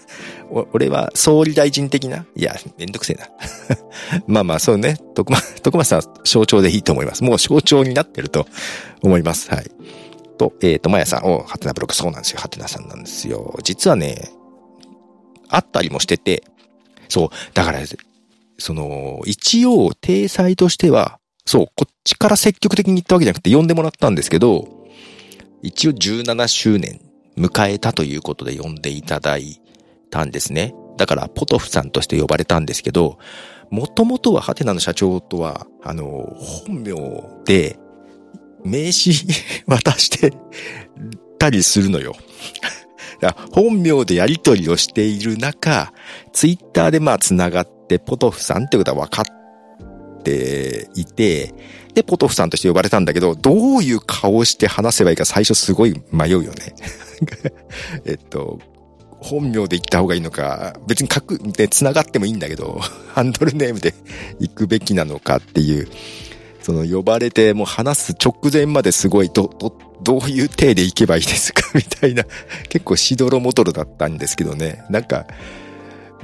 [0.73, 2.25] 俺は総理大臣的な？
[2.35, 3.29] いや、めんどくせえな。
[4.27, 4.97] まあまあ、そうね。
[5.15, 7.23] 徳松、徳松さん象徴でいいと思います。
[7.23, 8.47] もう象徴になってると
[9.01, 9.49] 思います。
[9.49, 9.71] はい。
[10.37, 12.39] と、えっ、ー、と、まやさん、お、ハテナブログ、そうなんですよ。
[12.39, 13.57] ハテナさんなんですよ。
[13.63, 14.29] 実はね、
[15.49, 16.43] あったりもしてて、
[17.09, 17.79] そう、だから、
[18.57, 24.67] その、一応、体裁としては、そう、こっちから積極的に行ったわけじゃなくて呼んでもらったんですけど、
[25.61, 26.99] 一応17周年
[27.37, 29.61] 迎えたということで呼んでいただい
[30.09, 30.73] たんですね。
[30.97, 33.17] だから、ポトフさんとして呼ばれたんですけど、
[33.71, 36.93] もともとはハテナの社長とは、あの、本名
[37.45, 37.79] で、
[38.63, 39.15] 名刺
[39.67, 40.31] 渡して
[41.39, 42.15] たりするのよ。
[43.51, 45.93] 本名でやり取りをしている中、
[46.33, 51.53] ツイッターでまあ繋がって、ポトフさんってことは分かっていて、
[51.93, 56.75] で、ポトフさんとして呼ばれたんだけど、どういう顔をして話せばいいか最初すごい迷うよね。
[58.05, 58.59] えっと、
[59.19, 62.79] 本名で言った方がいいのか、別に書く、で繋がってもいいんだけど、
[63.13, 63.93] ハンドルネームで
[64.39, 65.87] 行くべきなのかっていう、
[66.61, 71.63] その呼ばれてもう話す直前まですごいど、ど、どういう体で行けばいいですか？
[71.75, 72.25] みたいな、
[72.69, 74.83] 結構しどろもどろだったんですけどね。
[74.89, 75.25] なんか、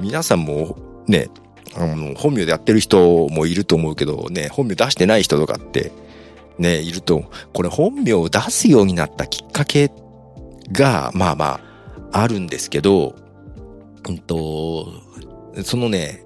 [0.00, 1.28] 皆さんもね、
[1.76, 5.92] あの、本名でやってる人もいると思うけどね、本名出してない人とかって、
[6.58, 9.90] ね、いると、これ本名を出すようになったきっかけ
[10.72, 11.60] が、まあま
[12.12, 13.14] あ、あるんですけど、
[14.08, 14.88] うんと、
[15.64, 16.24] そのね、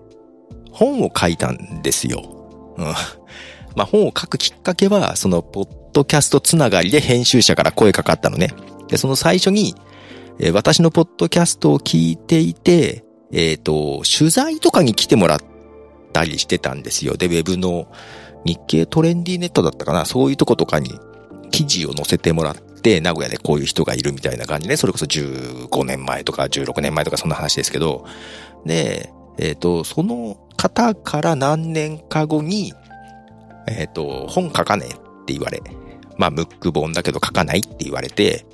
[0.71, 2.75] 本を書いたんですよ。
[2.77, 2.85] うん。
[3.77, 8.51] まあ本を書くきっかけは、その、ポッドキャストつながりで編集者から声かかったのね。
[8.89, 9.75] で、その最初に、
[10.53, 13.05] 私のポッドキャストを聞いていて、
[13.35, 15.41] えっ、ー、と、取材とかに来てもらっ
[16.13, 17.17] たりしてたんですよ。
[17.17, 17.89] で、ウェブの
[18.45, 20.91] 日経トレンディネットだったかなそういうとことかに
[21.51, 28.07] 記事を載せてもらって、名古屋でこういう人がいるみたいな感じで、それこそ15年前とか16年前とかそんな話ですけど、
[28.65, 32.73] で、えっ、ー、と、その方から何年か後に、
[33.67, 35.61] えっ、ー、と、本書かねえって言われ、
[36.19, 38.47] まあ、ムック本だけど書かないって言われて、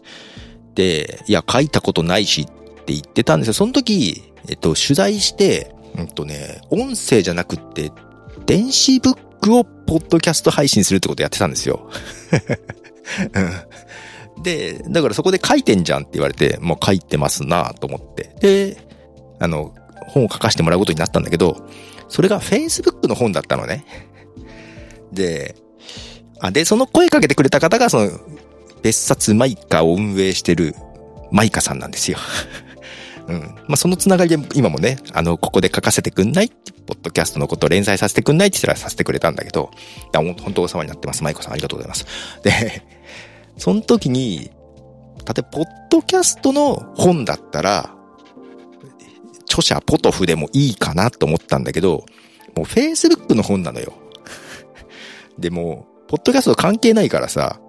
[0.74, 2.59] で、いや、書いたことないしっ
[2.90, 3.54] って言ってたんですよ。
[3.54, 7.92] その時、えっと、取材して、うんとね、音声じゃなくって、
[8.46, 11.88] 電子ブックをポッドキャスト配信するってことやってたんですよ。
[14.42, 18.34] で、だからそこで書いてんじゃんって言われて、もう書いてますなと思って。
[18.40, 18.76] で、
[19.38, 19.74] あの、
[20.08, 21.56] 本を書かせてもらうことになったんだけど、
[22.08, 23.84] それが Facebook の本だったのね。
[25.12, 25.54] で、
[26.40, 28.10] あ、で、その声かけてくれた方が、その、
[28.82, 30.74] 別冊マイカを運営してる
[31.30, 32.18] マイカさんなんですよ。
[33.30, 33.40] うん。
[33.68, 39.70] まあ、そのつながりで今もね、あの、ここで書かせてくんないポッドキャストのことを連載させてくんないって言ったらさせてくれたんだけど、
[40.12, 41.22] 本当お世話になってます。
[41.22, 42.06] マイコさんありがとうございます。
[42.42, 42.82] で、
[43.56, 44.50] その時に、
[45.26, 47.94] 例えば、ポッドキャストの本だったら、
[49.44, 52.04] 著者ポトフでもいいかなと思ったんだけど、
[52.56, 53.92] もう Facebook の本なのよ。
[55.38, 57.60] でも、ポッドキャスト関係ないからさ、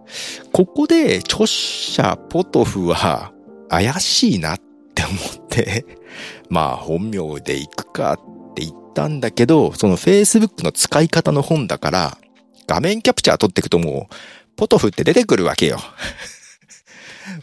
[0.52, 3.32] ここで著者ポトフは
[3.69, 4.60] 怪しいなっ
[4.91, 5.13] って思
[5.45, 5.86] って、
[6.49, 12.17] まあ本名で行くかって言ったんだけど、その Facebook の使い方の本だから、
[12.67, 14.15] 画面キャプチャー撮っていくともう、
[14.56, 15.80] ポトフって出てくるわけよ。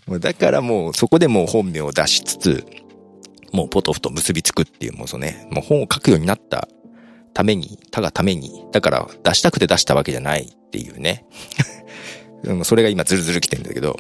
[0.20, 2.66] だからもうそこでもう本名を出しつつ、
[3.52, 6.68] もうポトフと結びつくっていう、もうそね、もう本を書くようになった
[7.34, 11.24] ために、たがために、だから出したくて出したわけじゃないっていうね。
[12.64, 13.96] それが今ズルズル来てんだけど。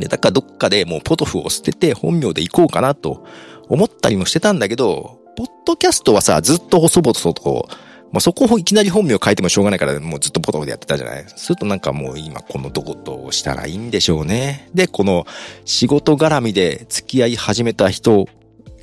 [0.00, 3.24] で、だからどっかでもうポトフを捨てて本名で行こうかなと
[3.68, 7.68] 思ったりもしてたんだけど、ポッドキャストはさ、ずっと細々と、
[8.12, 11.24] まあ、そこをいきなり本名変えてもしょうがないから、もうずっとポトフでやってたじゃない？
[11.28, 14.68] するとなんかもう今このどことをしたらいいんでしょうね。
[14.74, 15.26] で、この
[15.64, 18.26] 仕事絡みで付き合い始めた人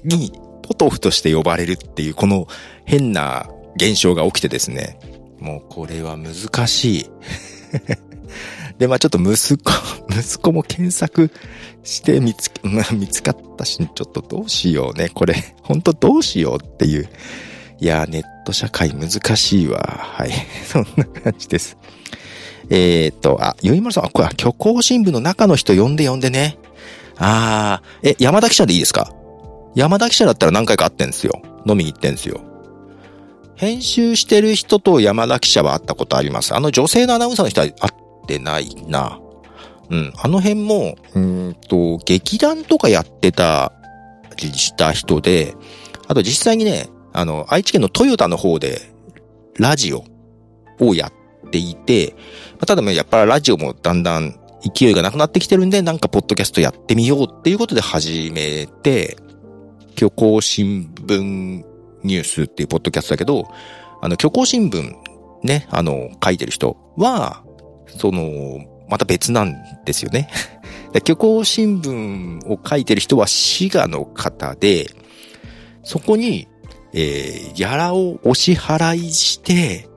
[0.06, 0.32] に、
[0.64, 2.48] ポトフとして呼ばれるっていう、この
[2.86, 5.00] 変な現象が起きてですね。
[5.40, 7.06] もうこれは難しい。
[8.78, 9.72] で、まあちょっと息子、
[10.12, 11.32] 息子も検索
[11.84, 15.10] して見つ、 まあ、見つかったし、ちょっとどうしようね。
[15.10, 17.10] これ、本当どうしようっていう。
[17.80, 20.00] いやネット社会難しいわ。
[20.00, 20.32] はい。
[20.66, 21.78] そんな感じです。
[22.70, 26.58] えー、っと、あ、ゆいまるさん、あこれ、虚構新聞の中の人呼んで呼んでね。
[27.18, 29.14] あー、え、山田記者でいいですか？
[29.76, 31.42] 山田記者だったら何回か会ってんですよ。
[31.68, 32.42] 飲みに行ってんですよ。
[33.56, 36.56] 編集してる人と山田記者は会ったことあります。
[36.56, 37.94] あの女性のアナウンサーの人は会っ
[38.28, 39.20] てないな。
[39.90, 40.14] うん。
[40.18, 43.72] あの辺も、うんと、劇団とかやってた
[44.38, 45.56] した人で、
[46.08, 48.94] あと実際にね、あの、愛知県のトヨタの方で、
[49.58, 50.04] ラジオ
[50.80, 52.16] をやっていて、
[52.66, 54.40] ただやっぱりラジオもだんだん
[54.76, 59.18] 勢いがなくなってきてるんで、なんかポッドキャストやってみようっていうことで始めて、
[59.96, 61.64] 虚構新聞
[62.04, 63.48] ニュースっていうポッドキャストだけど、
[64.02, 64.94] あの、虚構新聞
[65.44, 67.44] ね、あの、書いてる人は、
[67.88, 70.30] その、また別なんですよね。
[70.94, 74.90] 虚構新聞を書いてる人は滋賀の方で、
[75.84, 76.48] そこに、
[76.94, 79.88] えー、ギャラをお支払いして、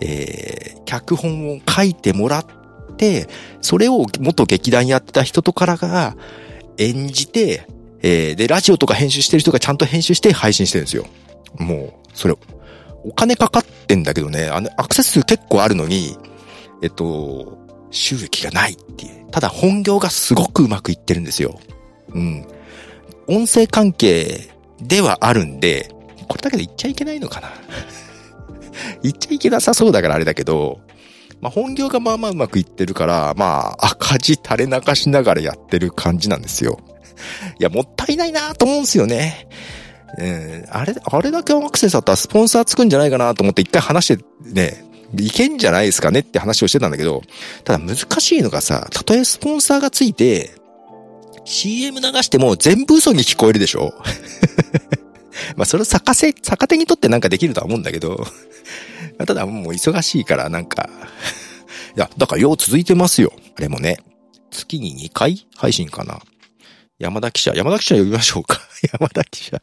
[0.00, 3.28] えー、脚本を書いてもらって、
[3.60, 6.16] それを元劇団やってた人とからが
[6.78, 7.66] 演じて、
[8.02, 11.06] えー、で、ラジオとか編集してる人がちゃんと編集して配信してるんですよ。
[11.58, 12.34] もう、それ、
[13.04, 16.16] お金かかってんだけどね、あの、アクセス数結構あるのに、
[16.82, 17.58] えっと、
[17.90, 19.30] 収益がないっていう。
[19.30, 21.58] ただ本業がすごくうまくいってるんですよ。
[22.10, 22.46] うん。
[23.26, 25.90] 音声関係ではあるんで、
[26.28, 27.50] これだけど言っちゃいけないのかな
[29.02, 30.80] 言っちゃいけなさそうだからあれだけど、
[31.40, 36.78] まあ、本業がまあまあうまくいってるから、まあ、赤字垂れ流しながらやってる感じなんですよ。
[37.58, 39.48] いや、もったいないなと思うんですよね。
[40.18, 44.84] うん、あれ、あれだけアクセスあったらスポンサーつくんじゃないかなと思って一回話してね、
[45.16, 47.22] いけんじゃないですかねって話をしてたんだけど、
[47.64, 50.54] ただ難しいのがさ、たとえスポンサーがついて、
[51.44, 53.92] CM 流しても全部嘘に聞こえるでしょ？
[55.56, 58.26] まあそれを逆せ、逆手にとってなんかできるとは思うんだけど
[59.26, 60.88] ただもう忙しいからなんか
[61.96, 63.32] いや、だからよう続いてますよ。
[63.56, 63.98] あれもね。
[64.50, 66.20] 月に2回配信かな。
[66.98, 68.60] 山田記者、山田記者呼びましょうか。
[68.92, 69.60] 山田記者。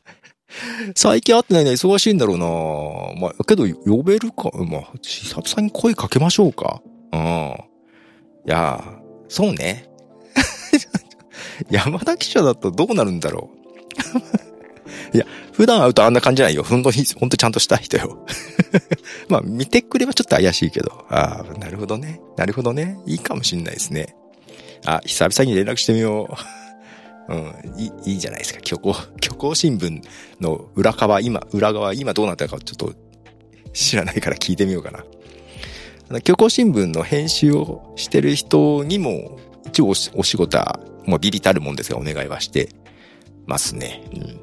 [0.96, 2.46] 最近会ってないの忙しいんだろうな
[3.22, 4.52] まあ、けど呼べるか。
[4.54, 6.82] まあ、久々に声かけましょうか。
[7.12, 7.20] うん。
[7.20, 8.84] いや、
[9.28, 9.90] そうね。
[11.70, 13.50] 山田記者だとどうなるんだろ
[15.14, 15.16] う。
[15.16, 16.64] いや、普段会うとあんな感じじゃないよ。
[16.64, 18.26] ほんとに、ほんとちゃんとした人よ。
[19.28, 21.06] まあ、見てくればちょっと怪しいけど。
[21.10, 22.22] ああ、なるほどね。
[22.38, 23.00] なるほどね。
[23.06, 24.16] いいかもしんないですね。
[24.86, 26.59] あ、久々に連絡してみよう。
[27.30, 28.60] うん、いい、いいじゃないですか。
[28.66, 30.02] 虚構、 虚構新聞
[30.42, 32.94] の裏側、今、裏側、今どうなったかちょっと
[33.72, 35.06] 知らないから聞いてみようかな。
[36.18, 42.70] 虚構新聞の編集をしてる人にも、一応お仕事は、もうビビたるもんですがお願いはして
[43.46, 44.04] ますね。
[44.14, 44.40] うん。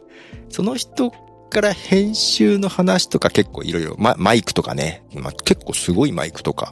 [0.50, 1.10] その人
[1.48, 6.70] から編集の話とか結構いろいろ、マイクとかね、まあ、結構すごいマイクとか、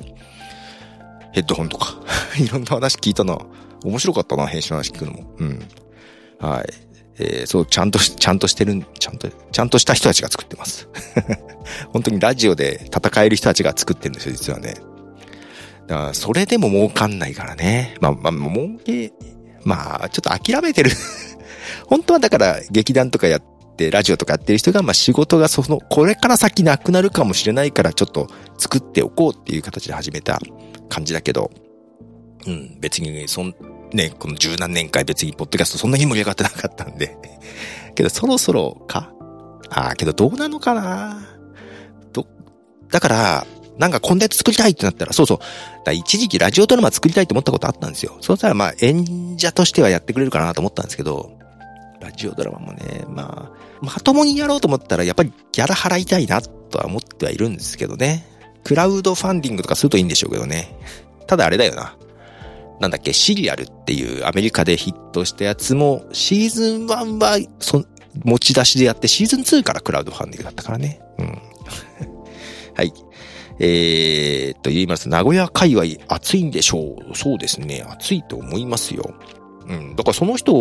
[1.33, 1.96] ヘッドホンとか、
[2.38, 3.38] いろんな話聞いたな。
[3.85, 5.35] 面白かったな、編集の話聞くのも。
[5.38, 5.62] うん。
[6.40, 6.73] はい。
[7.18, 10.88] えー、そう、ちゃんと、ちゃんとしてる、ちゃんと、ちゃんとした人たちが作ってます。
[11.92, 14.75] 本当にラジオで戦える人たちが作ってるんですよ、実はね。
[15.87, 17.97] だから、それでも儲かんないからね。
[18.01, 19.12] まあ、まあ、儲け、
[19.64, 20.90] まあ、ちょっと諦めてる
[21.87, 23.42] 本当はだから、劇団とかやっ
[23.77, 30.40] て、ラジオとかやってる人が、まあ仕事がその、これから先なくなるかもしれないから、ちょっと作っておこうっていう形で始めた
[30.88, 31.51] 感じだけど、
[32.47, 33.55] うん、別に、そん、
[33.95, 37.17] ね、この十何年間別にポッドキャストそんなに盛り上がってなかったんで
[37.95, 39.13] けどそろそろか？
[39.71, 41.27] ああ、けどどうなのかな？
[42.13, 42.27] ど、
[42.91, 43.47] だから、
[43.79, 45.41] なんかコンテンツ作りたいってなったら、そうそ
[45.87, 45.93] う。
[45.93, 48.17] 一時期ラジオドラマ作りたいと思ったことあったんですよ。
[48.21, 51.33] そしたらまあ演者としてはやってくれるかなと思ったんですけど、
[52.01, 58.27] ラジオドラマもね、まあ、まともにやろうと思ったらやっぱりギャラ払いたいなとは思ってはいるんですけどね。
[58.63, 60.77] クラウドファンディングとかするといいんでしょうけどね。
[61.27, 61.97] ただあれだよな。
[62.81, 67.85] なんだっけ、シリアルっていうアメリカでヒットしたやつも、シーズン1はそ
[68.25, 71.01] 持ち出しでやって、シーズン2からクラウドファンディングだったからね。
[71.19, 71.27] うん。
[72.75, 72.93] はい。
[73.61, 75.09] えー、と言います。
[75.09, 77.17] 名古屋界隈暑いんでしょう。
[77.17, 77.85] そうですね。
[77.89, 79.15] 暑いと思いますよ。
[79.69, 79.97] うん。
[79.97, 80.53] だからその人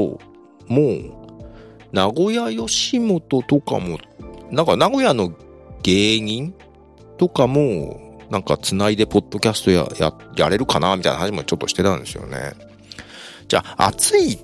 [0.67, 1.39] も、
[1.91, 3.97] 名古屋吉本とかも、
[4.51, 5.33] なんか名古屋の
[5.81, 6.53] 芸人
[7.17, 7.99] とかも、
[8.33, 12.53] なんか繋いでポッドキャストや、や、やれるかなみたいな話もちょっとしてたんですよね。
[13.47, 14.39] じゃあ、暑い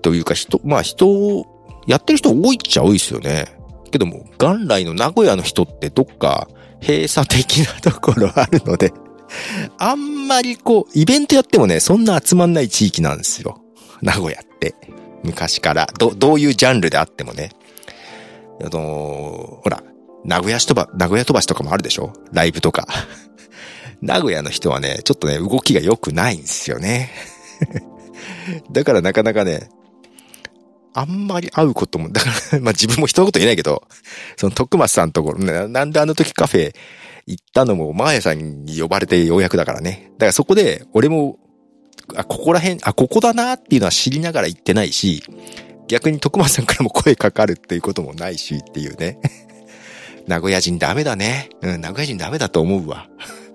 [0.00, 1.44] というか人、まあ人、
[1.88, 3.46] やってる人多いっちゃ多いですよね。
[3.90, 6.46] けども、元来の名古屋の人ってどっか
[6.80, 8.92] 閉鎖的なところあるので
[9.76, 13.60] あんまりこう、イベントやってもね、そんな集まんない地域なんですよ。
[14.02, 14.76] 名古屋って。
[15.24, 15.88] 昔から。
[15.98, 17.50] ど、どういうジャンルであってもね。
[18.64, 19.82] あのほら、
[20.24, 22.12] 名古屋市飛ば、名古屋飛ばしとかもあるでしょ？
[22.32, 22.86] ライブとか。
[24.00, 27.10] 名古屋の人はね、ちょっとね、動きが良くないんですよね。
[28.72, 29.68] だからなかなかね、
[30.94, 33.84] あんまり会うことも、だから、 まあ自分も一言言えないけど、
[34.36, 36.74] その徳松さんところ、ね、なんであの時カフェ
[37.26, 40.10] 行ったのも、マーヤさんに呼ばれてようやくだからね。
[40.14, 41.38] だからそこで、俺も
[42.16, 45.22] あ、ここら辺、あ、ここだなっていうのは知りながら行ってないし、
[45.88, 49.18] 逆に徳間さんからも声かかるっていうこともないしっていうね。
[50.26, 51.50] 名古屋人ダメだね。
[51.62, 53.08] うん、名古屋人ダメだと思うわ。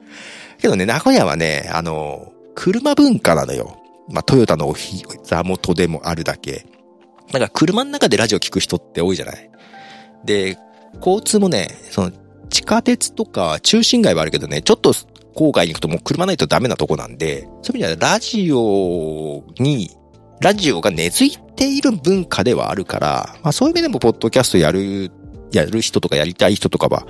[0.60, 3.78] けどね、名古屋はね、あの、車文化なのよ。
[4.10, 6.66] まあ、トヨタのお膝元でもあるだけ。
[7.32, 9.50] なんか車の中でラジオ聞く人って多いじゃない？
[10.26, 10.58] で、
[11.00, 12.12] 交通もね、その、
[12.50, 14.94] 地下鉄とか中心街はあるけどね、ちょっと
[15.36, 19.92] 郊外に行くともう車ないとダメなとこなんで、そういう意味ではラジオに、
[20.40, 25.12] ラジオが根付いている文化ではあるから、まあそういう意味でもポッドキャストやる、
[25.52, 27.08] やる人とかやりたい人とかは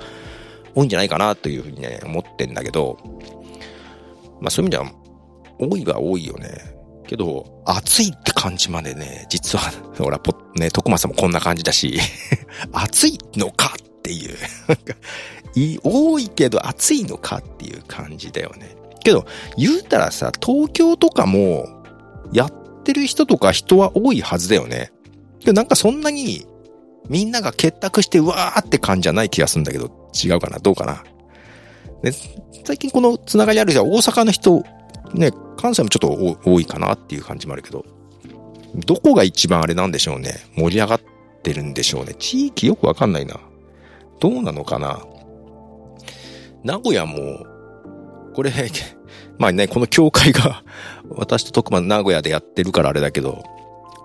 [0.74, 2.98] 多いんじゃないかなというふうにね、思ってんだけど、
[4.40, 4.92] まあそういう意味では
[5.58, 6.78] 多いは多いよね。
[7.08, 11.98] けど、暑いって感じまでね、実は、 ほら、ぽ、ね、徳松さんもこんな感じだし、
[12.70, 14.36] 暑いのかっていう
[15.54, 18.76] い、多いけど暑いのかっていう感じだよね。
[19.02, 19.26] けど、
[19.56, 21.66] 言うたらさ、東京とかも、
[22.32, 24.92] やってる人とか人は多いはずだよね。
[25.40, 26.46] けどなんかそんなに、
[27.08, 30.58] みんなが結託してうわーって感じじゃない気がするんだけど、違うかな？
[30.58, 31.04] どうかな？
[32.02, 32.12] で、
[32.64, 34.62] 最近このつながりある人は大阪の人、
[35.14, 37.84] ね、関西もちょっと多いかなっていう感じもあるけど、
[38.74, 40.34] どこが一番あれなんでしょうね？
[40.54, 41.00] 盛り上がっ
[41.42, 42.14] てるんでしょうね？
[42.14, 43.40] 地域よくわかんないな。
[44.20, 45.00] どうなのかな？
[46.64, 47.46] 名古屋も、
[48.34, 48.52] これ、
[49.38, 50.62] まあね、この教会が
[51.10, 53.44] 私と徳間名古屋でやってるからあれだけど、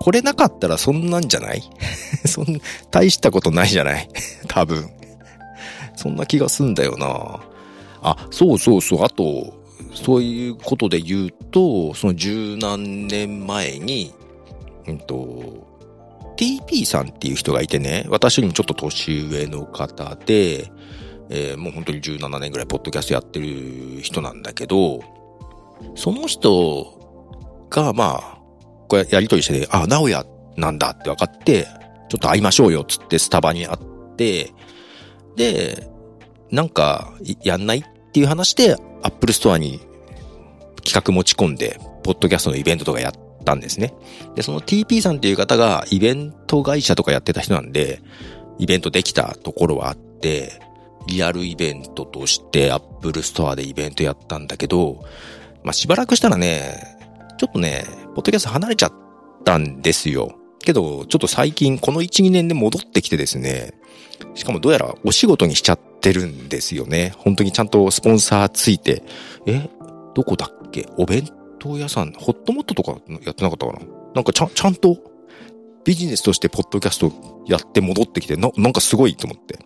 [0.00, 1.62] これなかったらそんなんじゃない？
[2.26, 4.08] そん、大したことないじゃない？
[4.48, 4.88] 多分。
[5.96, 7.40] そんな気がすんだよな。
[8.02, 9.04] あ、そうそうそう。
[9.04, 9.54] あと、
[9.94, 14.12] そういうことで言うと、その十何年前に、
[14.88, 15.64] うんと、
[16.36, 20.70] TP さんっていう人がいてね、私よりもちょっと年上の方で、
[21.30, 25.00] えー、もう本当に17年ぐらいポッドキャストやってる人なんだけど、
[25.94, 26.98] その人
[27.70, 28.33] が、まあ、
[28.94, 30.24] これやりとりしてて、あ、直哉
[30.56, 31.64] なんだって分かって、
[32.08, 34.52] ちょっと会いましょうよつってスタバに会って、
[35.34, 35.88] で、
[36.52, 37.82] なんか、やんないっ
[38.12, 39.80] ていう話で、アップルストアに
[40.84, 43.12] 企画持ち込んで、ポッドキャストのイベントとかやっ
[43.44, 43.92] たんですね。
[44.36, 48.00] で、その TP さんっていう方がイベント会社とかやってた人なんで、
[48.60, 50.60] イベントできたところはあって、
[51.08, 55.04] リアルイベントとしてアップルストアでイベントやったんだけど、
[55.64, 56.93] まあ、しばらくしたらね、
[57.36, 58.92] ちょっとね、ポッドキャスト離れちゃっ
[59.44, 60.38] たんですよ。
[60.60, 63.74] けど、ちょっと最近この1、2年で戻ってきてですね、
[64.34, 67.12] しかもどうやらお仕事にしちゃってるんですよね。
[67.18, 69.02] 本当にちゃんとスポンサーついて、
[69.46, 69.68] え、
[70.14, 70.88] どこだっけ？
[70.96, 71.28] お弁
[71.58, 72.92] 当屋さん、ホットモットとか
[73.24, 73.80] やってなかったかな？
[74.14, 74.96] なんかちゃん、ちゃんと
[75.84, 77.12] ビジネスとしてポッドキャスト
[77.46, 79.58] やって戻ってきて、な、なんかすごいと思って。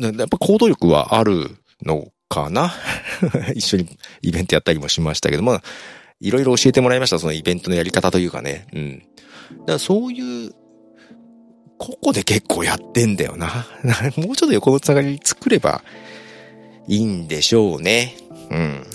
[0.00, 1.50] やっぱ行動力はある
[1.84, 2.72] のかな？
[3.54, 3.88] 一緒に
[4.22, 5.62] イベントやったりもしましたけど、まあ、
[6.20, 8.66] いろいろ教えてもらいました、そのイベントのやり方というかね。
[8.72, 8.98] うん。
[8.98, 9.04] だ
[9.66, 10.52] からそういう、
[11.78, 13.66] ここで結構やってんだよな。
[14.16, 15.82] もうちょっと横のつながり作れば
[16.88, 18.16] いいんでしょうね。
[18.50, 18.86] うん。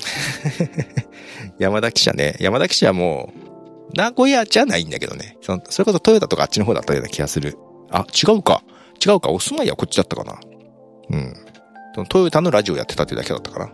[1.59, 2.35] 山田記者ね。
[2.39, 3.33] 山田記者はも
[3.91, 5.37] う、名古屋じゃないんだけどね。
[5.41, 7.57] そのそれこそトヨタとかあっちの方だったような気がする。
[7.89, 8.63] あ、違うか。
[9.05, 9.29] 違うか。
[9.29, 10.39] お住まいはこっちだったかな。
[11.09, 11.33] うん。
[12.09, 13.69] トヨタのラジオやってたってだけだったかな。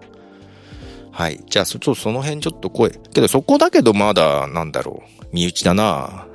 [1.11, 1.41] はい。
[1.49, 2.89] じゃあ、ちょっとその辺ちょっと声。
[2.89, 5.25] けどそこだけどまだ、なんだろう。
[5.31, 6.27] 身内だな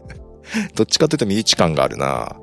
[0.74, 2.36] どっちかというと身内感があるな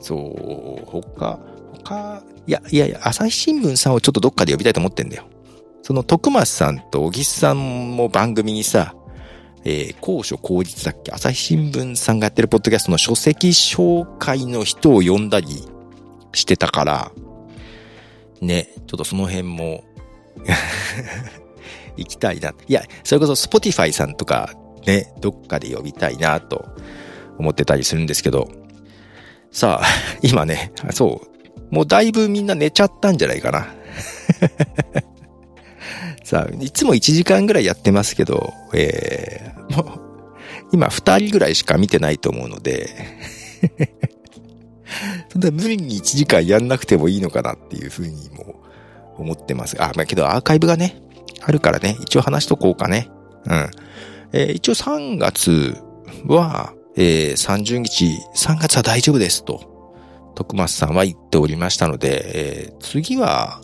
[0.00, 1.38] そう、他、
[1.84, 5.24] 他、いや、いやいや、朝日新聞さんをちょっとどっかで呼びたいと思ってんだよ。
[5.82, 8.94] その徳松さんと小木さんも番組にさ、
[9.64, 11.12] えー、高所高立だっけ？
[11.12, 15.64] 朝日新聞さんがやってるポッドキャストの書籍紹介の人を呼んだり
[16.32, 17.12] してたから、
[18.40, 19.84] ね、ちょっとその辺も
[21.96, 22.54] 行きたいな。
[22.66, 24.54] いや、それこそ Spotify さんとか
[24.86, 26.68] ね、どっかで呼びたいなと
[27.38, 28.50] 思ってたりするんですけど、
[29.50, 29.86] さあ、
[30.22, 31.20] 今ね、そ
[31.70, 33.74] う、もうだいぶみんな寝ちゃったんじゃないかな。
[36.24, 40.00] さあ、いつも1時間ぐらいやってますけど、えー、もう、
[40.72, 42.88] 今2人ぐらいしか見てないと思うので
[45.30, 48.62] そんな無理に1時間やんなくてもいいのかなっていうふうにも
[49.16, 49.76] 思ってます。
[49.80, 51.00] あ、まあけどアーカイブがね、
[51.42, 53.08] あるからね、一応話しとこうかね。
[53.46, 53.70] うん。
[54.32, 55.76] えー、一応3月
[56.26, 59.70] は、えー、30日、3月は大丈夫ですと、
[60.34, 63.60] 徳松さんは言っておりましたので、えー、次は、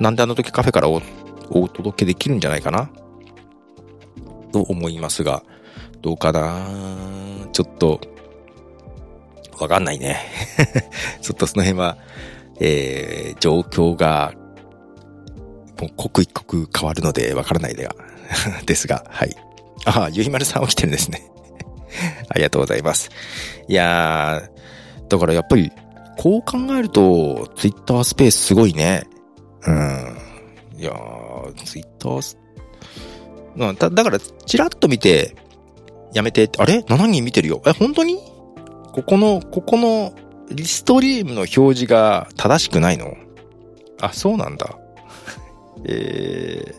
[0.00, 1.02] なんであの時カフェからお
[1.50, 2.90] お届けできるんじゃないかな？
[4.52, 5.42] と思いますが、
[6.00, 6.66] どうかな？
[7.52, 8.00] ちょっと、
[9.64, 10.18] わかんないね。
[11.22, 11.98] ちょっとその辺は、
[12.60, 14.32] えー、状況が、
[15.80, 17.94] もう刻一刻変わるのでわからないでが、
[18.66, 19.36] ですが、はい。
[19.86, 21.22] ああ、ゆいまるさん起きてるんですね。
[22.28, 23.10] ありがとうございます。
[23.68, 25.72] いやー、だからやっぱり、
[26.18, 29.04] こう考えると、ツイッタースペースすごいね。
[29.66, 30.18] うん。
[30.78, 32.36] いやー、ツイッタース、
[33.56, 35.34] だだから、チラッと見て、
[36.12, 37.62] やめて、あれ ?7 人見てるよ。
[37.66, 38.18] え、本当に？
[38.92, 40.12] ここの、ここの
[40.50, 43.16] リストリームの表示が正しくないの？
[44.00, 44.76] あ、そうなんだ。
[45.84, 46.74] えー、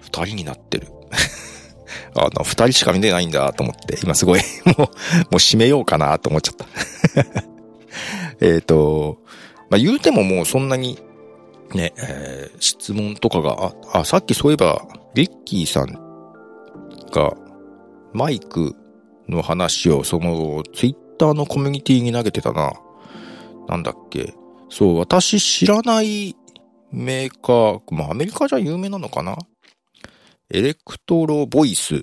[0.00, 0.88] 二人になってる。
[2.14, 6.66] あの、二人しか見てないんだと思って、今すごい もう、もう閉めようかなと思っちゃった
[8.40, 9.18] えっと、
[9.70, 10.98] まあ、言うてももうそんなに、
[11.74, 15.92] ね、えー、質問とかが、あ、あ、さっきそういえば、リッキーさん
[17.10, 17.34] が、
[18.12, 18.74] マイク
[19.28, 22.72] の話を、その、ツイッターのコミュニティに投げてたな。
[23.68, 24.34] なんだっけ。
[24.70, 26.34] そう、私知らない
[26.90, 29.36] メーカー、まあアメリカじゃ有名なのかな
[30.50, 32.02] エレクトロボイス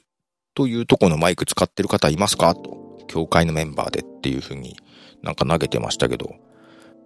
[0.53, 2.53] というとこのマイク使ってる方いますか？
[2.53, 3.03] と。
[3.07, 4.75] 教会のメンバーでっていう風に
[5.21, 6.35] なんか投げてましたけど、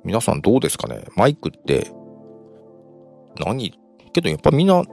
[0.03, 1.05] 皆さんどうですかね？
[1.15, 1.91] マイクって、
[3.37, 3.73] 何？
[4.13, 4.83] けどやっぱみんな、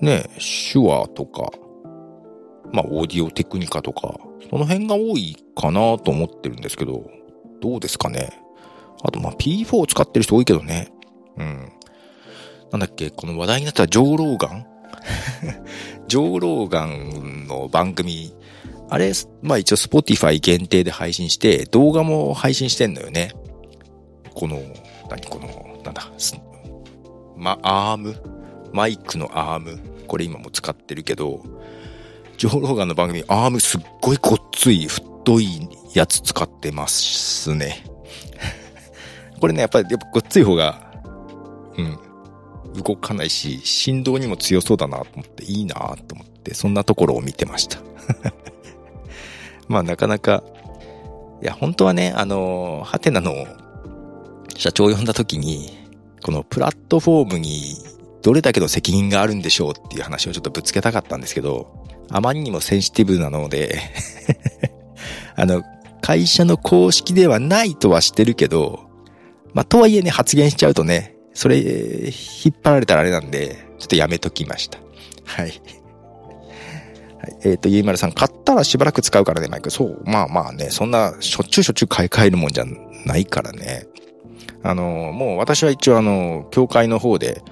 [0.00, 0.24] ね、
[0.72, 1.50] 手話とか、
[2.72, 4.18] まあ、オーディオテクニカとか、
[4.50, 7.04] その辺が多いかなと思ってるんですけど、
[7.60, 8.30] どうですかね
[9.02, 10.92] あと、まあ、P4 使ってる人多いけどね。
[11.36, 11.72] うん。
[12.72, 14.66] なんだっけ、この話題になったジョーローガン？
[16.08, 18.32] ジョーローガンの番組、
[18.90, 19.12] あれ、
[19.42, 23.32] まあ一応 Spotify 限定で配信して、動画も配信してんのよね。
[24.34, 24.60] この、
[25.10, 26.10] 何この、なんだ、
[27.36, 28.16] ま、アーム？
[28.72, 29.78] マイクのアーム？
[30.06, 31.42] これ今も使ってるけど、
[32.38, 37.82] ジョーローガンの番組、アームすっごいごっつい、太いやつ使ってますね。
[39.40, 40.88] これね、やっぱり、やっぱごっつい方が、
[41.76, 41.98] うん、
[42.80, 45.74] 動かないし、振動にも強そうだなと思って、いいな
[46.06, 47.80] と思って、そんなところを見てました。
[49.66, 50.44] まあなかなか、
[51.42, 53.32] いや、本当はね、あの、ハテナの
[54.56, 55.76] 社長を呼んだ時に、
[56.22, 57.76] このプラットフォームに
[58.22, 61.72] どれだけの責任があるんでしょうっていう話をちょっとぶつけたかったんですけど、
[62.10, 63.80] あまりにもセンシティブなので
[65.36, 65.62] あの、
[66.00, 68.88] 会社の公式ではないとはしてるけど、
[69.52, 74.78] まあ、とはいえね、発言しちゃうとね、それ、引っ張られたらあれなんで、ちょっとやめときました。
[75.24, 75.46] はい。
[75.46, 79.70] はい、えっ、ー、と、ゆいまるさん、買ったらしばらく使うからね、マイク。
[79.70, 80.02] そう。
[80.04, 82.64] まあまあね、そんな、しょっちゅうしょっちゅう買い替えるもんじゃ
[83.04, 83.86] ないからね。
[84.62, 87.42] あの、もう私は一応あの、教会の方で、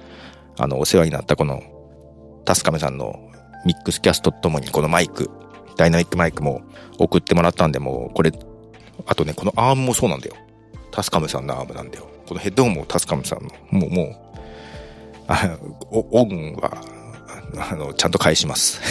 [0.57, 1.61] あの、お世話になったこの、
[2.45, 3.19] タスカメさんの
[3.65, 5.29] ミックスキャストとともにこのマイク、
[5.75, 6.61] ダイナミックマイクも
[6.97, 8.31] 送ってもらったんで、もうこれ、
[9.05, 10.35] あとね、このアームもそうなんだよ。
[10.91, 12.07] タスカムさんのアームなんだよ。
[12.27, 14.15] このヘッドホンもタスカムさんの、もう、もう、
[15.27, 15.57] あ
[15.91, 16.81] オンは、
[17.71, 18.81] あの、ちゃんと返します。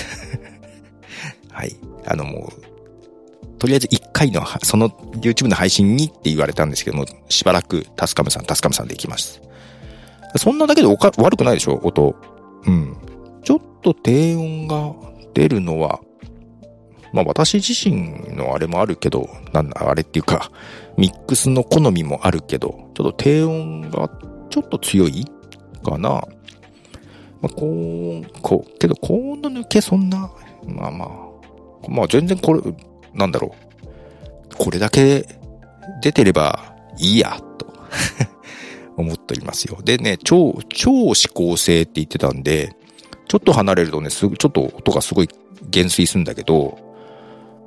[1.50, 1.76] はい。
[2.06, 9.40] あの、もう、とりあえず1回の、その YouTube の配信にって言われたんですけども、しばらくタスカムさん、タスカムさんで行きます。
[10.38, 11.80] そんなだけでおか悪くないでしょ？
[11.82, 12.14] 音。
[12.66, 12.96] うん。
[13.42, 14.94] ちょっと低音が
[15.34, 16.00] 出るのは、
[17.12, 20.50] まあ私自身のあれもあるけど、なんだ、あれっていうか、
[20.96, 24.10] ミックスの好みもあるけど、ちょっと低音が
[24.50, 25.26] ちょっと強い
[25.84, 26.10] かな。
[27.40, 30.30] まあ、高音、こう、けど高音の抜けそんな、
[30.66, 31.08] まあまあ、
[31.88, 32.60] まあ全然これ、
[33.14, 34.56] なんだろう。
[34.58, 35.26] これだけ
[36.02, 37.66] 出てればいいや、と
[38.96, 39.78] 思っておりますよ。
[39.82, 42.74] でね、超、超指向性って言ってたんで、
[43.28, 45.28] ちょっと離れるとね、すぐ、ちょっと音がすごい
[45.68, 46.78] 減衰するんだけど、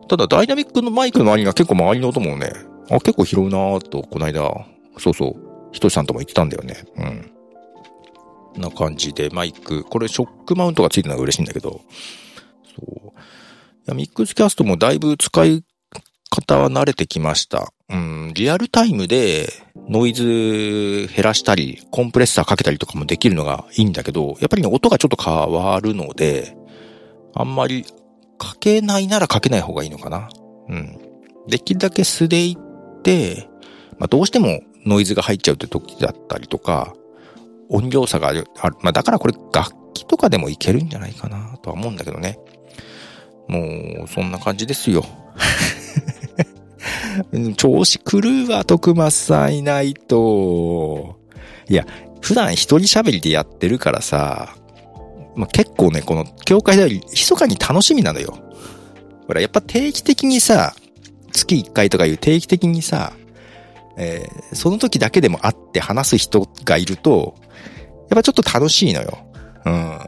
[0.08, 2.52] ただダイナミックのマイクの周りが結構周りの音もね、
[2.90, 4.66] あ、結構拾うなぁと、この間、
[4.98, 6.84] そうそう、ひとしさんとも言ってたんだよね。
[6.98, 8.62] うん。
[8.62, 11.82] な感じで、マイク、これショックマウントがついてるのが嬉しいんだけど、
[12.76, 13.08] そう。
[13.08, 13.12] い
[13.86, 15.64] や、ミックスキャストもだいぶ使い
[16.30, 17.72] 方は慣れてきました。
[17.90, 19.52] うん、リアルタイムで
[19.90, 20.24] ノイズ
[21.14, 26.56] 減らしたり、コンプレッサーかけたりとかもできるのがいいんだけど、やっぱりね、音がちょっと変わるので、
[27.34, 27.86] あんまり
[28.38, 30.30] かけないならかけない方がいいのかな。
[30.68, 30.98] うん。
[31.48, 33.50] できるだけ素でいって、
[33.98, 36.94] まあ、どうしてもノイズが入っちゃうって時だったりとか、
[37.70, 38.46] 音量差がある。
[38.82, 42.40] まあ、だからこれ楽器とかでもいけるんじゃないかなとは思うんだけどね。
[43.48, 45.04] もう、そんな感じですよ。
[47.56, 51.18] 調子狂うわ、徳松さんいないと。
[51.70, 51.86] いや、
[52.22, 54.56] 普段一人喋りでやってるからさ、
[55.36, 58.38] まあ、結構ね、この教会では密かに楽しみなのよ。
[59.28, 60.74] ほら、やっぱ定期的にさ、
[61.32, 63.14] 月1回とかいう定期的にさ、
[63.98, 67.36] えー、その時だけでも会って話す人がいると、
[68.10, 69.20] やっぱちょっと楽しいのよ。
[69.66, 70.00] うん。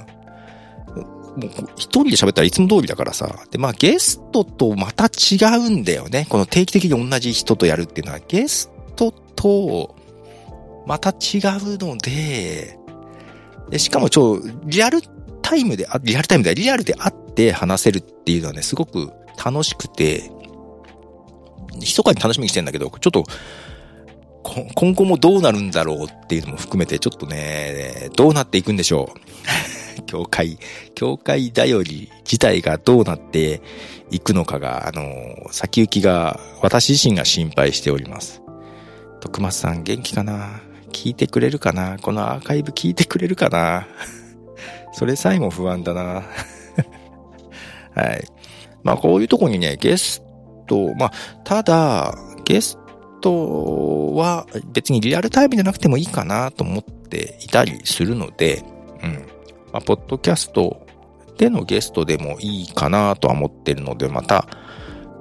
[1.35, 3.43] もう一人で喋ったらいつも通りだからさ。
[3.51, 6.27] で、まあゲストとまた違うんだよね。
[6.29, 9.95] この定期的に同じ人とやるっていうのは、ゲストと
[10.85, 12.77] また違うので、
[13.69, 14.99] でしかも超、リアル
[15.41, 19.11] タイムで、リアルタイムで、リアルで会って話せるっていうのはね、すごく
[19.43, 20.29] 楽しくて、
[21.79, 23.23] 密かに楽しみにしてんだけど、ちょっと、
[24.75, 29.80] 今後もどうなるんだろうっていうのも含めて、ちょっとね、どうなっていくんでしょう。
[30.05, 30.57] 教会、
[30.95, 33.61] 教会だより自体がどうなって
[34.09, 38.41] いくのかが、あの、先行きが、私自身が心配しております。
[39.19, 40.61] 徳松さん元気かな？
[40.91, 41.97] 聞いてくれるかな？
[41.99, 43.87] このアーカイブ聞いてくれるかな？
[44.93, 46.23] それさえも不安だな
[47.95, 48.27] はい。
[48.83, 50.21] まあこういうとこにね、ゲス
[50.67, 51.11] ト、まあ、
[51.43, 52.77] ただ、ゲス
[53.21, 58.63] トは別にリアルタイムじゃなくてもいいかなと思っていたりするので、
[59.03, 59.25] うん。
[59.71, 60.85] まあ、ポッドキャスト
[61.37, 64.47] でのゲストでもいいかなとは思ってるので、また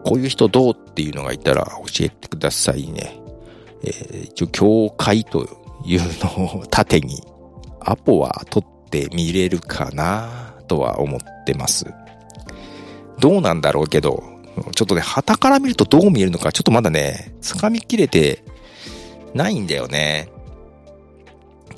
[0.04, 3.20] こういう人どうっていうのがいたら教えてくださいね。
[3.82, 5.46] えー、一応、教会と
[5.84, 7.22] いうのを縦に、
[7.80, 11.86] アポは取ってみれるかなとは思ってます。
[13.18, 14.22] どうなんだろうけど、
[14.74, 18.42] ちょっとね、旗から見るとどう見えるのか、ちょっとまだね、掴みきれて
[19.34, 20.28] ないんだよね。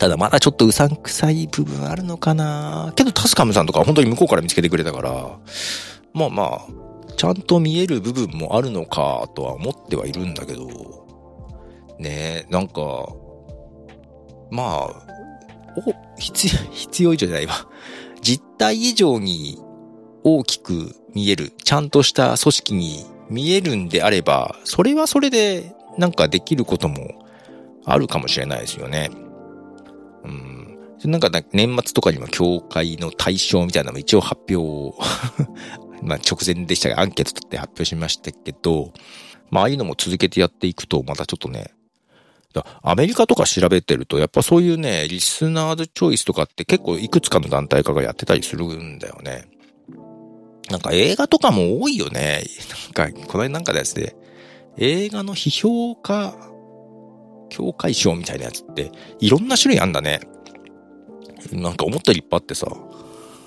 [0.02, 5.38] ただまだちょっとうさんくさい部分あるのかなけどタスカムさんとか本当に向こうから見つけてくれたから、
[6.12, 10.66] まあまあ、ちゃんと見える部分もあるのかとは思ってはいるんだけど、
[12.00, 12.82] ねえ、なんか、
[14.50, 15.06] まあ、
[15.76, 17.68] お、必要、 必要以上じゃないわ。
[18.20, 19.60] 実体以上に
[20.24, 27.24] 大きく見える、ちゃんとした組織に見えるんであれば、それはそれでなんかできることも
[27.84, 29.21] あるかもしれないですよね。
[31.04, 31.10] うん。
[31.10, 34.96] なんか年末とかにも協会の対象みたいなのも一応発表
[36.02, 38.92] まあ直前でしたがアンケート取って発表しましたけど、
[39.50, 41.72] まあああいうのも続けてやっていくとまたちょっとね、
[42.82, 49.46] アメリカとか調べてると、やっぱそういうね、リスナーズチョイスとかって結構いくつかの団体化がやってたりするんだよね。
[50.70, 52.44] なんか映画とかも多いよね。
[52.94, 54.14] なんか、この辺なんかですね、
[54.76, 56.34] 映画の批評家
[57.48, 60.20] 協会賞みたいなやつって、いろんな種類あんだね。
[61.52, 62.66] なんか思ったよりいってさ、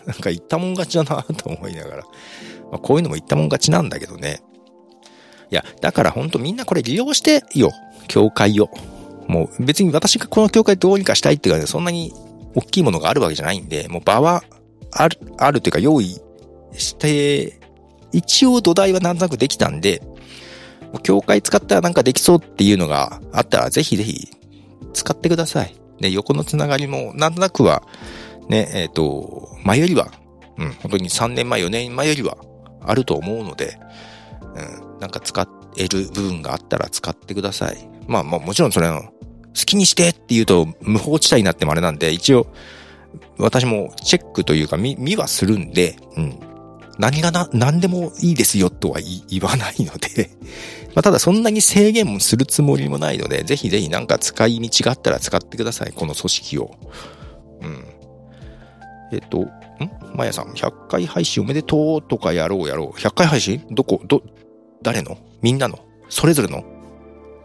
[0.06, 2.04] なんか言ったもん勝ちだなと思いながら。
[2.72, 4.42] まあ、こういうのも言ったもん勝ちなんだけどね。
[5.52, 7.72] いや、だからほんとみんなこれ利用してよ。
[8.08, 8.70] 協会を。
[9.28, 12.14] もう別に私がこの協会どうにかしたいっていうかね、そんなに
[12.54, 14.44] 大きいものがあるわけじゃないんで、もう場は
[14.92, 16.20] ある、あるというか用意
[16.74, 17.60] して、
[18.12, 20.02] 一応土台はなんとなくできたんで、
[21.04, 24.30] 教会使ったらなんかできそうっていうのがあったら、ぜひぜひ
[24.94, 25.76] 使ってください。
[26.00, 27.84] で、横のつながりも、なんとなくは、
[28.50, 30.12] ね、えっ、ー、と、前よりは、
[30.58, 32.38] うん、本当に3年前、4年前よりは
[32.82, 33.78] あると思うので、
[34.42, 37.90] うん、なんか使える部分があったら使ってください。
[38.08, 39.12] まあまあもちろんそれの、好
[39.66, 42.48] きにしてって言うと無法地帯になってもあれなんで、一応、
[43.38, 46.40] 私もチェックというか見、見はするんで、うん。
[46.98, 50.30] 何がな、何でもいいですよとは言わないので
[50.96, 55.92] まあ、ただそんなに制限もするつもりもないので、ぜひぜひなんか使い道があったら使ってください。
[55.92, 56.72] この組織を。
[57.62, 57.86] うん。
[59.12, 59.50] えっと、ん？
[60.16, 63.00] まやさん、100回配信おめでとうとかやろうやろう。
[63.00, 63.66] 100回配信？
[63.72, 64.24] どこ、ど、
[64.82, 65.18] 誰の？
[65.42, 65.80] みんなの？
[66.08, 66.64] それぞれの？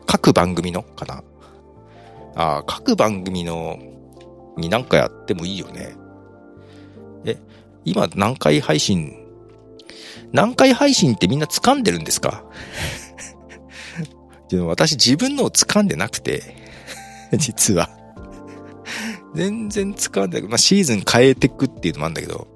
[0.07, 1.25] 各番組のかな？
[2.37, 3.79] ああ、各番組の
[4.57, 5.97] に何かやってもいいよね。
[7.25, 7.37] え、
[7.85, 9.20] 今何回配信
[10.33, 12.45] 何回配信ってみんな掴んでるんですか？
[14.67, 16.57] 私自分のを掴んでなくて、
[17.37, 17.91] 実は。
[19.35, 22.49] 全然掴んで、まあ、シーズン変えてくっていうのもあるんだけど、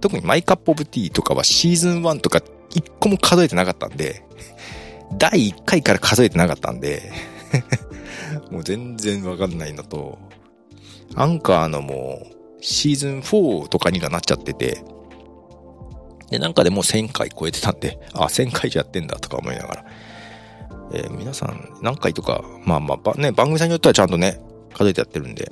[0.00, 2.40] 特にマイカップオブティーとかはシーズン1とか
[2.74, 4.24] 一個も数えてなかったんで、
[5.18, 7.12] 第1回から数えてなかったんで
[8.50, 10.18] もう全然わかんないのと、
[11.14, 14.82] アンカーのもうシーズン4とかにがなっちゃってて、
[16.30, 19.84] で、なんかでもう1000回超えてたんで、あ、1000回じゃやってんだとか思いながら。
[20.92, 24.40] えー、皆さん何回とか、まあまあ、ね、番組さんによってはちゃんとね、
[24.74, 25.50] 数えてやってるんで、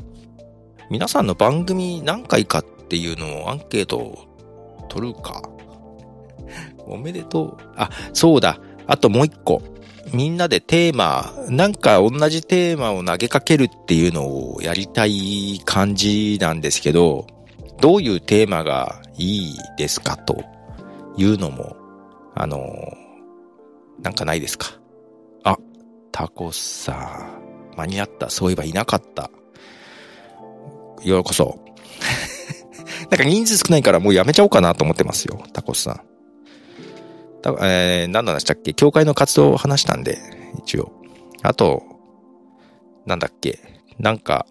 [0.91, 5.43] 皆さんの番組何回かっていうのをアンケートを取るか。
[6.79, 7.57] おめでとう。
[7.77, 8.59] あ、そうだ。
[8.87, 9.62] あともう一個。
[10.12, 17.27] みんなでテーマ、なんか同じテーマを投げかけるっていうのをやりたい感じなんですけど、
[17.81, 20.45] どういうテーマがいいですかと
[21.17, 21.77] いうのも、
[22.35, 22.61] あの、
[24.01, 24.79] なんかないですか？
[25.45, 25.57] あ、
[26.11, 27.77] タコさん。
[27.77, 28.29] 間に合った。
[28.31, 29.31] そういえばいなかった。
[31.03, 31.59] ようこそ。
[33.11, 35.43] なんか人数少ないからもうやめちゃおうかなと思ってますよ。
[35.53, 36.01] タコスさん。
[37.43, 38.73] たえー、何の話したっけ？
[38.75, 40.19] 教会の活動を話したんで、
[40.59, 40.93] 一応。
[41.43, 41.83] あと、
[43.05, 43.59] なんだっけ？
[43.99, 44.47] なんか、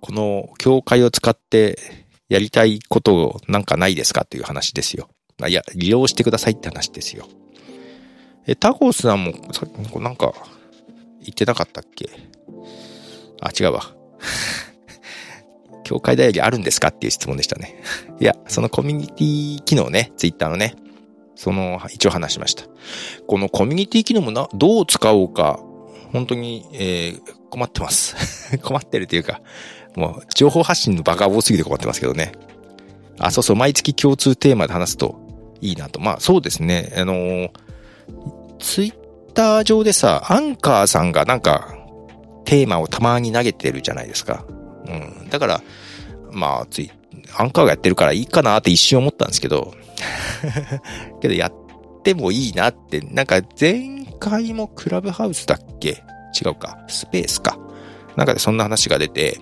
[0.00, 1.78] この教会を使って
[2.28, 4.22] やりたいことなんかないですか？
[4.22, 5.08] っていう話ですよ。
[5.44, 7.26] あいや、利用してくださいって話ですよ。
[8.46, 10.32] え、タコスさんも、さっきなんか、
[11.20, 12.10] 言ってなかったっけ？
[13.40, 13.82] あ、違うわ。
[15.84, 17.82] 教会だよりあるんですかっていう質問でしたね。
[18.20, 20.74] いや、そのコミュニティ機能ね、ツイッターのね、
[21.34, 22.64] その、一応話しました。
[23.26, 25.60] このコミュニティ機能もな、どう使おうか、
[26.12, 27.20] 本当に、えー、
[27.50, 28.58] 困ってます。
[28.62, 29.40] 困ってるというか、
[29.96, 32.32] もう、情報発信の場が多すぎて困ってますけどね。
[33.18, 35.20] あ、そうそう、毎月共通テーマで話すと
[35.62, 35.98] いいなと。
[36.00, 36.92] まあ、そうですね。
[36.96, 37.50] あのー、
[38.58, 38.94] ツイッ
[39.32, 41.74] ター上でさ、アンカーさんがなんか、
[42.44, 44.44] テーマをたまに投げてるじゃないですか。
[44.86, 44.90] う
[45.24, 45.30] ん。
[45.30, 45.62] だから、
[46.30, 46.90] まあ、つい、
[47.38, 49.72] アンカーがやってるからいいかなって一瞬思ったんですけど、
[51.22, 51.52] けどやっ
[52.02, 56.02] てもいいなって、なんか前回もクラブハウスだっけ？
[56.44, 56.78] 違うか。
[56.88, 57.58] スペースか。
[58.16, 59.38] なんかでそんな話が出て、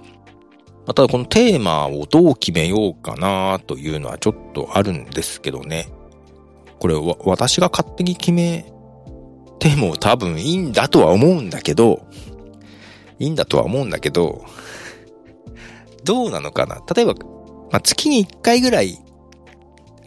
[0.87, 5.89] まただこのテーマをどう決めようかなというのはちょっとあるんですけどね。
[6.81, 8.65] これわ、私が勝手に決め
[9.59, 12.07] ても多分いいんだとは思うんだけど、
[13.19, 14.45] いいんだとは思うんだけど、
[16.05, 16.83] どうなのかな？
[16.95, 17.15] 例えば、
[17.71, 18.99] まあ、月に1回ぐらい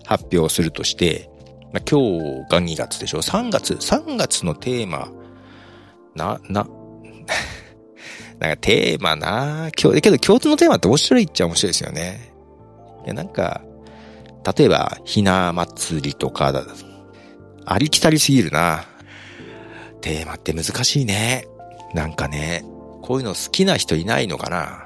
[0.06, 1.30] 発表するとして、
[1.72, 5.12] まあ、今日が2月でしょ ?3 月、3月のテーマ、
[6.16, 6.68] な、な、
[8.40, 12.34] なんかテーマな今日、けど共通のテーマって面白いっちゃ面白いですよね。
[13.06, 13.62] いや、なんか、
[14.44, 16.64] 例えば、ひな祭りとかだ、
[17.66, 18.86] ありきたりすぎるな。
[20.02, 21.48] テーマって難しいね。
[21.94, 22.66] なんかね、
[23.02, 24.86] こういうの好きな人いないのかな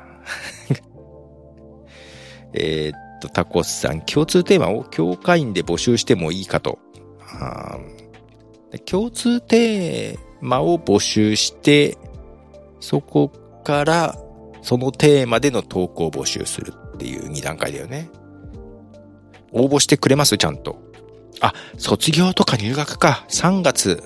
[2.54, 6.80] えっと、タコスさん、共通テーマを教会員で募集してもいいかと。
[8.86, 11.98] 共通テーマを募集して、
[12.80, 13.30] そこ
[13.64, 14.16] から
[14.62, 18.10] そのテーマでの投稿を募集するっていう2段階だよね。
[19.58, 20.80] 応募してくれますちゃんと。
[21.42, 23.26] あ、卒業とか入学か。
[23.30, 24.04] 3月、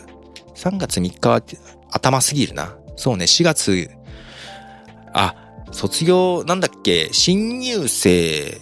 [0.56, 1.42] 3月3日は
[1.92, 2.76] 頭すぎるな。
[2.96, 3.90] そうね、4月、
[5.14, 5.36] あ、
[5.72, 8.60] 卒業、なんだっけ、新入生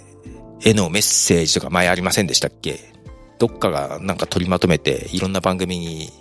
[0.64, 2.80] へのメッセージとか前ありませんでしたっけ？
[3.40, 6.12] どっかがなんか取りまとめて、いろんな番組に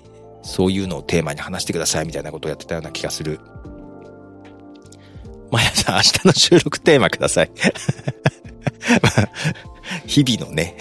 [0.42, 3.40] そういうのをテーマに話してくださいみたいなことをやってたような気がする。
[5.50, 7.50] まやさん、明日の収録テーマください。
[10.06, 10.76] 日々のね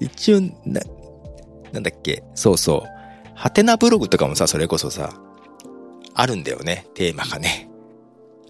[0.00, 0.80] 一応、な、
[1.72, 2.88] なんだっけ、そうそう。
[3.34, 5.12] ハテナブログとかもさ、それこそさ、
[6.14, 7.68] あるんだよね、テーマがね。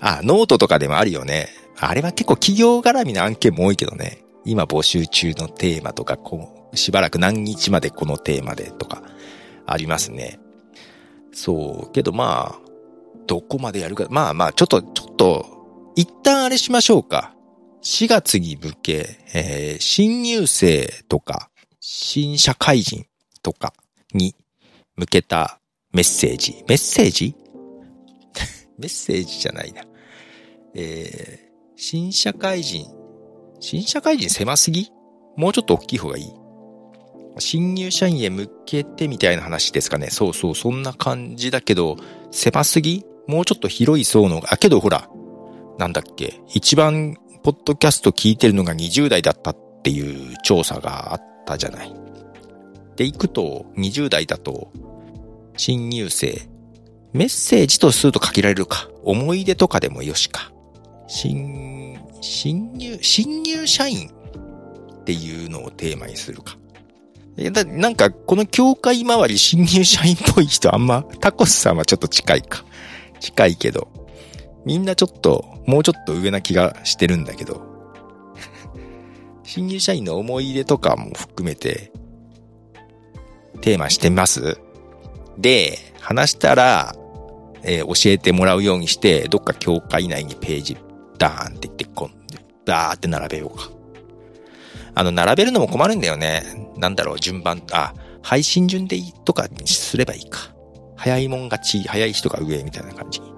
[0.01, 1.49] あ、ノートとかでもあるよね。
[1.79, 4.25] あれは結構企業絡みの案件も多いけどね。
[4.45, 9.03] 今募集中のテーマとか、こう、しばらく何日までこのテーマでとか、
[9.67, 10.41] ありますね。
[11.33, 11.93] そう。
[11.93, 12.61] けどまあ、
[13.27, 14.07] どこまでやるか。
[14.11, 15.47] まあまあ、ちょっと、ちょっと、
[15.95, 17.35] 一旦あれしましょうか。
[17.83, 21.51] 4月に向け、えー、新入生とか、
[21.81, 23.07] 新社会人
[23.43, 23.73] とか
[24.13, 24.35] に
[24.97, 25.61] 向けた
[25.93, 26.65] メッセージ。
[26.69, 27.35] メッセージ？
[28.79, 29.83] メッセージじゃないな。
[30.75, 32.87] えー、新社会人。
[33.61, 34.91] 新社会人狭すぎ？
[35.37, 36.33] もうちょっと大きい方がいい？
[37.39, 40.09] 新入社員へ向けてみたいな話ですかね。
[40.11, 41.97] そうそう、そんな感じだけど、
[42.33, 43.05] 狭すぎ？
[43.29, 45.09] もうちょっと広い層の、あ、けどほら、
[45.79, 47.17] なんだっけ、一番、
[47.49, 51.91] ポッドキャスト聞いてるのが20代だったっていう調査があったじゃない。
[52.97, 54.71] で、行くと、20代だと、
[55.57, 56.47] 新入生、
[57.15, 58.91] メッセージとすると限られるか。
[59.03, 60.53] 思い出とかでもよしか。
[61.07, 64.11] 新、新入、新入社員
[65.01, 66.59] っていうのをテーマにするか。
[67.51, 72.63] だなんか、この教会周り新入社員っぽい人あんま、タコスさんはちょっと近いか。
[73.21, 73.89] 近いけど、
[74.69, 77.63] みんなちょっと、もうちょっと上な気がしてるんだけど、
[79.43, 81.91] 新入社員の思い出とかも含めて、
[83.63, 84.59] テーマしてみます？
[85.39, 86.95] で、話したら、
[87.63, 90.77] えー、教えてもらうようにして、どっか教会内にページ、
[91.17, 93.71] ダーンって言ってこんで、ダーって並べようか。
[94.95, 96.43] あの、並べるのも困るんだよね。
[96.77, 100.41] なんだろう、順番、あ、配信順でいいとかにすればいいか。
[100.95, 103.23] 早いもん勝ち、早い人が上みたいな感じ。
[103.23, 103.38] あ、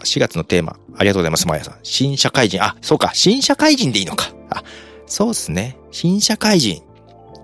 [0.00, 1.74] 4月のテーマ、ありがとうございます、まやさん。
[1.82, 4.32] 新社会人、あ、そうか、新社会人でいいのか。
[4.50, 4.62] あ、
[5.06, 5.76] そうっすね。
[5.90, 6.82] 新社会人。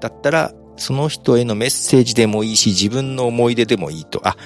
[0.00, 4.26] だったら、その人へのメッセージでもいいし、自分の思い出でもいいと。
[4.26, 4.36] あ、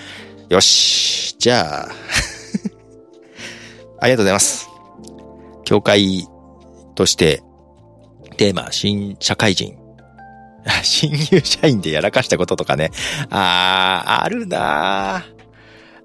[0.49, 1.37] よし。
[1.39, 1.89] じゃあ
[4.01, 4.69] ありがとうございます。
[5.65, 6.27] 教会
[6.95, 7.43] として、
[8.37, 9.77] テーマ、新社会人。
[10.83, 12.91] 新入社員でやらかしたこととかね。
[13.31, 15.23] あー、あるなー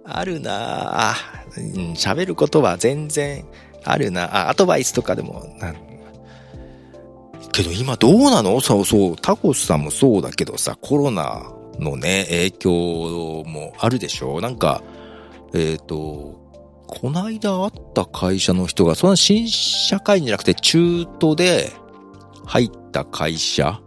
[0.03, 1.46] あるなー
[1.95, 3.45] 喋、うん、ることは全然
[3.83, 4.47] あるな。
[4.47, 5.45] あ、アドバイスとかでも、
[7.51, 8.59] けど今どうなの？
[8.61, 14.41] そうそう、タコスさんもそうだけどさ、コロナのね、影響もあるでしょ？
[14.41, 14.83] なんか、
[15.53, 16.39] えっ、ー、と、
[16.87, 21.71] こないだ会った会社の人が、その新社会じゃなくて中途で
[22.45, 23.81] 入った会社？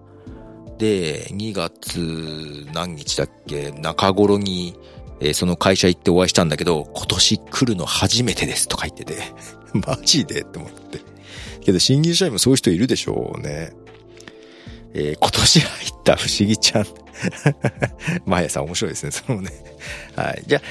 [0.78, 3.70] で、2月何日だっけ？
[3.70, 4.76] 中頃に、
[5.20, 9.16] えー、その会社行ってお会いしたんだけど、今年来るの初めてですとか言ってて、
[9.86, 11.00] マジでって思って。
[11.60, 13.72] けど新入社員もそういう人いるでしょうね。
[14.92, 16.86] えー、今年入った不思議ちゃん。
[18.24, 19.50] マヤさん面白いですね、そのね。
[20.16, 20.42] はい。
[20.46, 20.62] じゃあ、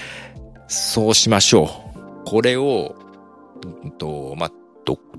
[0.67, 2.25] そうしましょう。
[2.25, 2.95] これを、
[3.83, 4.51] うんと、まあ、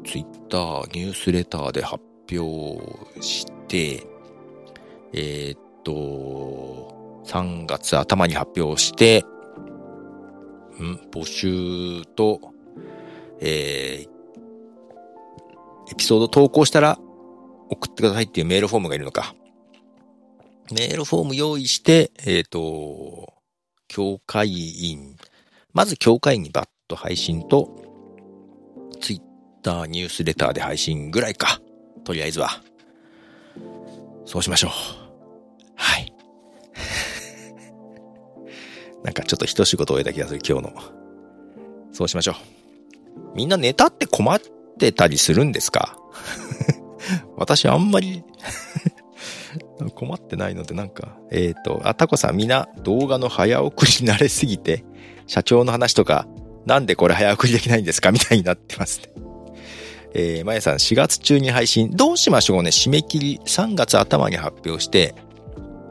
[0.05, 2.03] ツイッター、ニュースレターで発
[2.33, 2.83] 表
[3.21, 4.07] して、
[5.13, 7.00] えー、っと、
[7.31, 9.25] 3月頭に発表して、
[10.83, 12.41] ん募集と、
[13.41, 16.99] えー、エピソード投稿したら
[17.69, 19.35] 送ってくださいっていうメールフォームがいるのか。
[20.73, 23.33] メールフォーム用意して、えっ、ー、と、
[23.87, 25.17] 協会員、
[25.73, 27.71] まず協会員にバッと配信と、
[29.01, 29.21] ツイッ
[29.63, 31.61] ター、ニュースレターで配信ぐらいか。
[32.05, 32.63] とりあえずは。
[34.25, 34.71] そうしましょう。
[35.77, 36.10] はい。
[39.05, 40.73] なんかちょっと一仕事終えた気がする、今日の。
[41.93, 42.35] そうしましょう。
[43.35, 44.41] みんなネタって困っ
[44.79, 45.97] てたりするんですか？
[47.37, 48.23] 私あんまり
[49.95, 54.85] 困ってないのでなんか、えっ、ー、と、あ、タコさんみんな動画の早送り慣れすぎて、
[55.27, 56.27] 社長の話とか、
[56.67, 59.11] なんでこれ早送りできないんですかみたいになってますね。
[60.13, 65.15] えー、まやさん4月中に配信、どうしましょうね締め切り3月頭に発表して、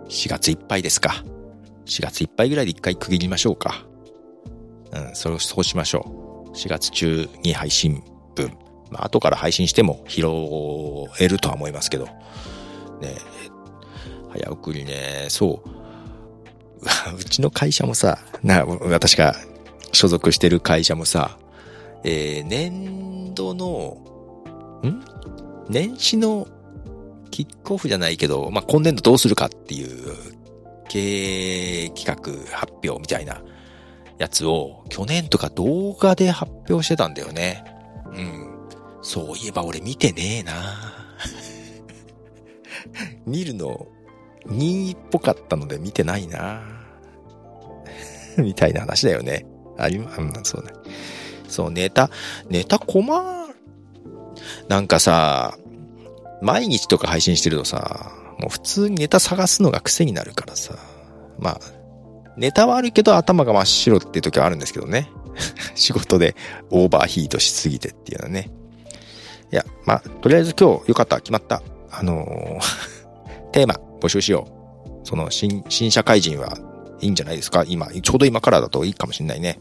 [0.10, 1.24] 4月いっぱいですか。
[1.90, 3.84] 4月いっぱいぐらいで一回区切りましょうか。
[4.92, 6.56] うん、そう、そうしましょう。
[6.56, 8.04] 4月中に配信
[8.36, 8.56] 分。
[8.92, 10.26] まあ、後から配信しても拾
[11.20, 12.06] えるとは思いますけど。
[12.06, 13.16] ね
[14.32, 15.70] 早送りね、そう。
[17.20, 19.36] うちの会社もさ、な、私が
[19.92, 21.38] 所属してる会社もさ、
[22.04, 23.98] えー、年度の、
[24.84, 25.04] ん？
[25.70, 26.48] 年始の
[27.32, 30.39] キックオフじゃないけど、まあ、今年度どうするかっていう
[30.90, 33.42] 経営企画発表みたいな
[34.18, 37.64] やつを去年とか動画で発表してたんだよね。
[38.12, 38.50] うん。
[39.02, 40.54] そういえば俺見てねえな
[43.26, 43.88] 見るの
[44.46, 46.62] 任意っぽかったので見てないな
[48.38, 49.46] みたいな話だよね。
[49.78, 50.74] あり、うん、そうね。
[51.48, 52.10] そう、ネタ、
[52.50, 53.56] ネタ困る。
[54.68, 55.58] なんかさ、
[56.42, 60.76] 毎日とか配信してるとさ、もう普通にネタ探すのが癖になるからさ。
[61.38, 61.60] まあ、
[62.38, 65.10] ネタはあるけど頭が真っ白っていう時はあるんですけどね。
[65.76, 66.36] 仕事で
[66.70, 68.50] オーバーヒートしすぎてっていうのはね。
[69.52, 71.62] いや、まあ、とりあえず今日よかった、決まった。
[71.92, 72.60] あのー、
[73.52, 74.48] テーマ募集しよ
[75.04, 75.08] う。
[75.08, 76.58] その新、新社会人は
[77.02, 77.64] いいんじゃないですか？
[77.68, 79.60] 今、ちょうど今からだといいかもしれないね。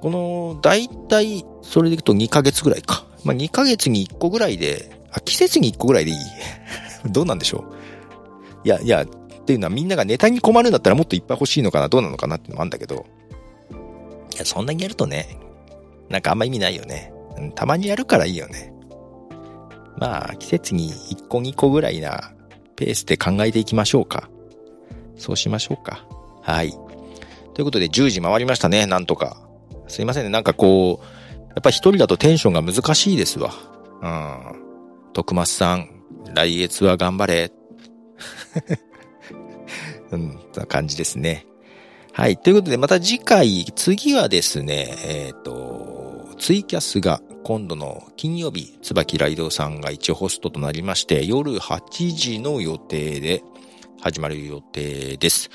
[0.00, 3.06] この、だいたい、それでいくと2ヶ月ぐらいか。
[3.24, 6.18] まあ、2ヶ月に1個ぐらいで、あ、季節に1個ぐらいでいい？
[7.10, 7.64] どうなんでしょ
[8.64, 8.66] う？
[8.66, 9.06] いや、いや、っ
[9.44, 13.04] ていうのはみんながネタに困るんだったらもっといっぱい欲しいのかな、どうなのかなっていうのもあるんだけど。
[14.34, 15.38] いや、そんなにやるとね、
[16.08, 17.12] なんかあんま意味ないよね。
[17.54, 18.72] たまにやるからいいよね。
[19.98, 22.32] まあ、季節に1個2個ぐらいな
[22.76, 24.28] ペースで考えていきましょうか。
[25.16, 26.06] そうしましょうか。
[26.42, 26.72] はい。
[27.54, 29.36] ということで10時回りましたね、なんとか。
[29.86, 31.04] すいませんね、なんかこう、
[31.50, 33.52] やっぱ一人だとテンションが難しいですわ。
[34.02, 34.63] うん。
[35.14, 35.88] 徳松さん、
[36.34, 37.52] 来月は頑張れ。
[40.10, 41.46] うん、な感じですね。
[42.12, 42.36] はい。
[42.36, 53.44] ということで、また次回、次はですね、えっ、ー、と、ツイキャスが今度の金曜日、椿ライドさんが一ホストとなりまして、夜8時の予定で
[54.00, 55.48] 始まる予定です。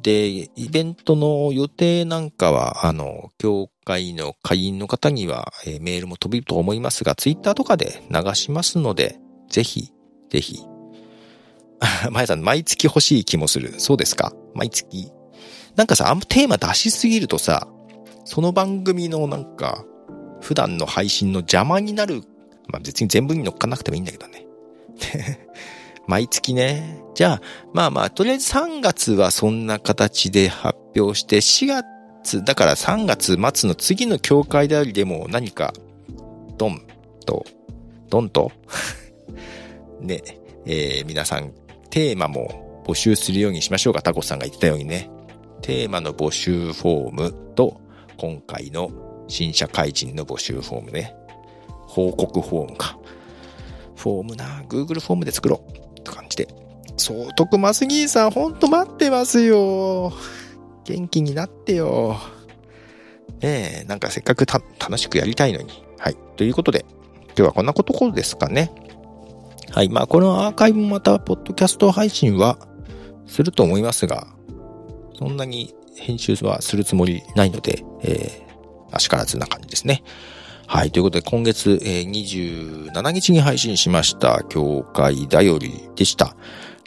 [0.00, 9.18] で、イベントの予定なんかは、あの、協会の会員の方には、え、メールも飛びると思いますが、ツイッターとかで流しますので、
[9.48, 9.92] ぜひ、
[10.30, 10.60] ぜひ。
[12.10, 13.74] まやさん、毎月欲しい気もする。
[13.78, 14.32] そうですか？
[14.54, 15.10] 毎月。
[15.76, 17.66] なんかさ、あんまテーマ出しすぎるとさ、
[18.24, 19.84] その番組のなんか、
[20.40, 22.22] 普段の配信の邪魔になる。
[22.68, 24.46] まあ別に全部に乗っかなくてもいいんだけどね。
[26.06, 27.00] 毎月ね。
[27.14, 31.84] じゃあ、まあまあ、とりあえず3月はそんな形で発表して、4月、
[32.44, 35.72] だから3月末の次の教会でありでも何か、
[36.56, 36.82] ドン
[37.26, 37.44] と、
[38.08, 38.52] ドンと？
[40.00, 40.22] ね、
[40.66, 41.52] えー、皆さん、
[41.90, 44.02] テーマも募集するようにしましょうか。
[44.02, 45.10] タコさんが言ってたようにね。
[45.60, 47.80] テーマの募集フォームと、
[48.16, 48.90] 今回の
[49.28, 51.14] 新社会人の募集フォームね。
[51.86, 52.98] 報告フォームか。
[53.96, 55.70] フォームな、Google フォームで作ろう。
[56.00, 56.48] って感じで。
[56.96, 60.12] そう、徳マスギーさん、ほんと待ってますよ。
[60.84, 62.16] 元気になってよ。
[63.40, 65.84] ねえ、なんかせっかくた、楽しくやりたいのに。
[65.98, 66.16] はい。
[66.36, 66.84] ということで、
[67.28, 68.70] 今日はこんなことこですかね。
[69.70, 69.88] はい。
[69.88, 72.58] まあ、このアーカイブもまた、ポッドキャスト配信は
[73.26, 74.26] すると思いますが、
[75.18, 80.02] そんなに編集はするつもりないので、えー、足からずな感じですね。
[80.66, 80.90] はい。
[80.90, 86.36] ということで、今月、えー、27日に配信しました、教会だよりでした。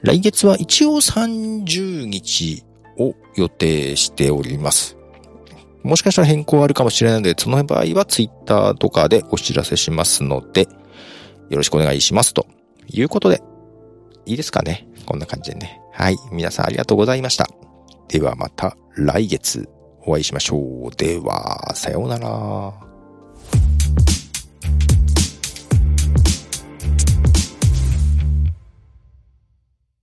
[0.03, 2.63] 来月は一応30日
[2.97, 4.97] を予定しております。
[5.83, 10.63] もしかしたら変更あるかもしれないので、その場合は Twitter とかでお知らせしますので、
[11.49, 12.33] よろしくお願いします。
[12.33, 12.47] と
[12.87, 13.41] いうことで、
[14.25, 14.87] いいですかね。
[15.05, 15.79] こんな感じでね。
[15.93, 16.17] はい。
[16.31, 17.47] 皆さんありがとうございました。
[18.07, 19.69] ではまた来月
[20.05, 20.95] お会いしましょう。
[20.95, 22.84] では、さようなら。